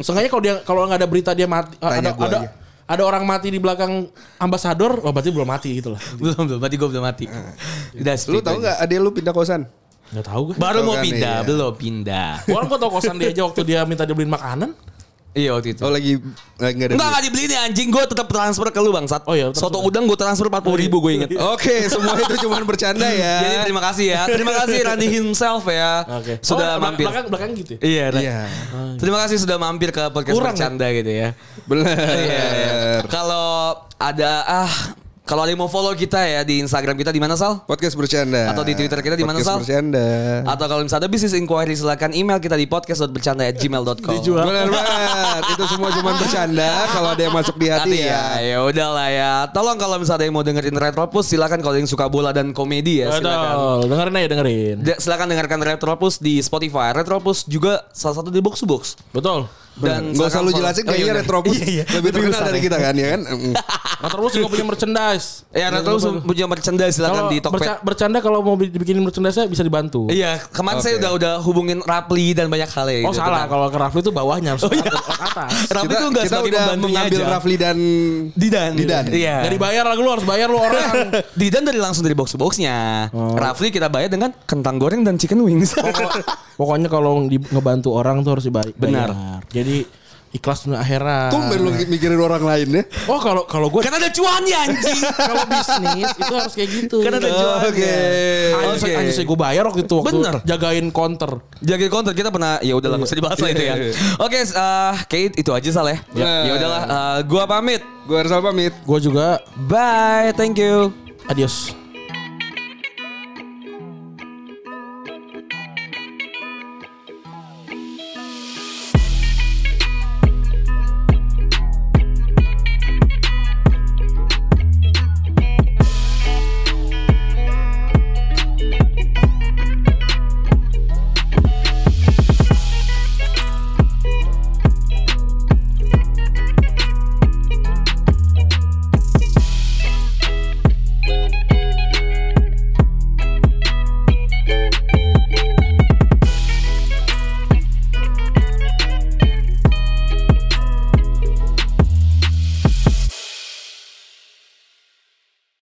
[0.00, 2.50] Seenggaknya kalau dia kalau nggak ada berita dia mati Tanya ada gua ada aja.
[2.88, 4.08] Ada orang mati di belakang
[4.40, 6.00] ambasador, oh berarti belum mati gitu lah.
[6.20, 7.24] belum belum, berarti gue belum mati.
[8.00, 8.52] Udah Lu aja.
[8.56, 9.62] nggak adek lu pindah kosan?
[10.08, 10.54] Nggak tahu gue.
[10.56, 11.44] Baru Tahu mau kan, pindah, iya.
[11.44, 12.30] belum pindah.
[12.48, 14.72] Orang gue tau kosan dia aja waktu dia minta dibeliin makanan.
[15.32, 15.82] Iya waktu itu.
[15.82, 16.16] Oh lagi
[16.56, 16.94] lagi nggak ada.
[16.94, 17.08] Enggak duit?
[17.10, 19.22] enggak dibeli nih anjing gue tetap transfer ke lu bangsat.
[19.24, 19.68] Oh iya, transfer.
[19.68, 21.30] Soto udang gue transfer 40 ribu gue inget.
[21.54, 23.34] Oke, semua itu cuma bercanda ya.
[23.44, 24.22] Jadi terima kasih ya.
[24.26, 25.92] Terima kasih Randy himself ya.
[26.06, 26.40] Oke.
[26.40, 27.06] Sudah Oh, mampir.
[27.08, 27.80] Belakang belakang gitu ya.
[27.80, 28.38] Iya, Iya.
[28.98, 31.28] Terima kasih sudah mampir ke podcast Kurang, bercanda gitu ya.
[31.64, 31.96] Bener.
[31.96, 32.72] Iya, iya.
[33.06, 34.72] Kalau ada ah
[35.28, 37.60] kalau ada yang mau follow kita ya di Instagram kita di mana Sal?
[37.68, 38.48] Podcast bercanda.
[38.48, 39.58] Atau di Twitter kita di mana, Podcast Sal?
[39.60, 40.06] bercanda.
[40.48, 44.12] Atau kalau misalnya ada bisnis inquiry silakan email kita di podcast.bercanda@gmail.com.
[44.16, 44.48] Dijual.
[44.48, 45.42] Benar banget.
[45.52, 46.70] Itu semua cuma bercanda.
[46.88, 48.40] Kalau ada yang masuk di hati Hati ya.
[48.40, 49.32] ya, ya udahlah ya.
[49.52, 53.04] Tolong kalau misalnya ada yang mau dengerin Retropus silakan kalau yang suka bola dan komedi
[53.04, 53.52] ya silakan.
[53.52, 53.78] Betul.
[53.92, 54.76] Dengerin aja dengerin.
[54.80, 56.96] De- silakan dengarkan Retropus di Spotify.
[56.96, 58.96] Retropus juga salah satu di Box to Box.
[59.12, 59.44] Betul.
[59.78, 61.22] Dan Nggak usah lu jelasin Oh, iya kayaknya bener.
[61.22, 61.84] Retropus Iya, iya.
[61.88, 62.64] lebih terkenal dari ya.
[62.64, 63.20] kita kan ya kan.
[63.24, 63.52] Mm.
[63.98, 65.26] Nah, terus juga punya merchandise.
[65.48, 67.54] Ya Retropus punya merchandise silakan Kalau di Tokped.
[67.56, 70.06] berca- bercanda kalau mau bi- dibikinin merchandise bisa dibantu.
[70.08, 71.00] Iya, kemarin saya Oke.
[71.00, 72.98] udah udah hubungin Rapli dan banyak hal ya.
[73.00, 74.74] Oh gitu, salah, tentang- kalau ke Rafli itu bawahnya harus ke
[75.18, 75.50] atas.
[75.74, 77.28] Rapli tuh enggak kita sebagai udah mengambil aja.
[77.30, 77.76] Rafli dan
[78.32, 78.72] Didan.
[78.74, 79.04] Didan.
[79.08, 79.36] Iya.
[79.40, 81.12] Gak dibayar lah lu harus bayar lu orang.
[81.40, 83.08] Didan dari langsung dari box to boxnya.
[83.12, 85.74] Rafli kita bayar dengan kentang goreng dan chicken wings.
[86.54, 88.70] Pokoknya kalau ngebantu orang tuh harus dibayar.
[88.72, 89.08] Benar.
[89.48, 89.67] Jadi
[90.28, 91.32] ikhlas dunia akhirat.
[91.32, 92.82] Tumben lu mikirin orang lain ya.
[93.08, 95.00] Oh kalau kalau gue kan ada cuannya anjing.
[95.30, 96.96] kalau bisnis itu harus kayak gitu.
[97.00, 97.68] kan ada cuannya.
[97.72, 97.92] Oke.
[98.52, 98.92] Anjir, Oke.
[98.92, 100.34] anjir gue bayar waktu itu waktu Bener.
[100.44, 101.32] jagain counter.
[101.64, 103.74] Jaga konter kita pernah ya udahlah nggak usah dibahas lah itu ya.
[104.20, 105.98] Oke, eh, kayak itu aja Sal ya.
[106.14, 107.80] Ya udahlah, eh, gua pamit.
[108.08, 108.72] Gue harus pamit.
[108.88, 110.92] Gue juga Bye, thank you.
[111.28, 111.77] adios.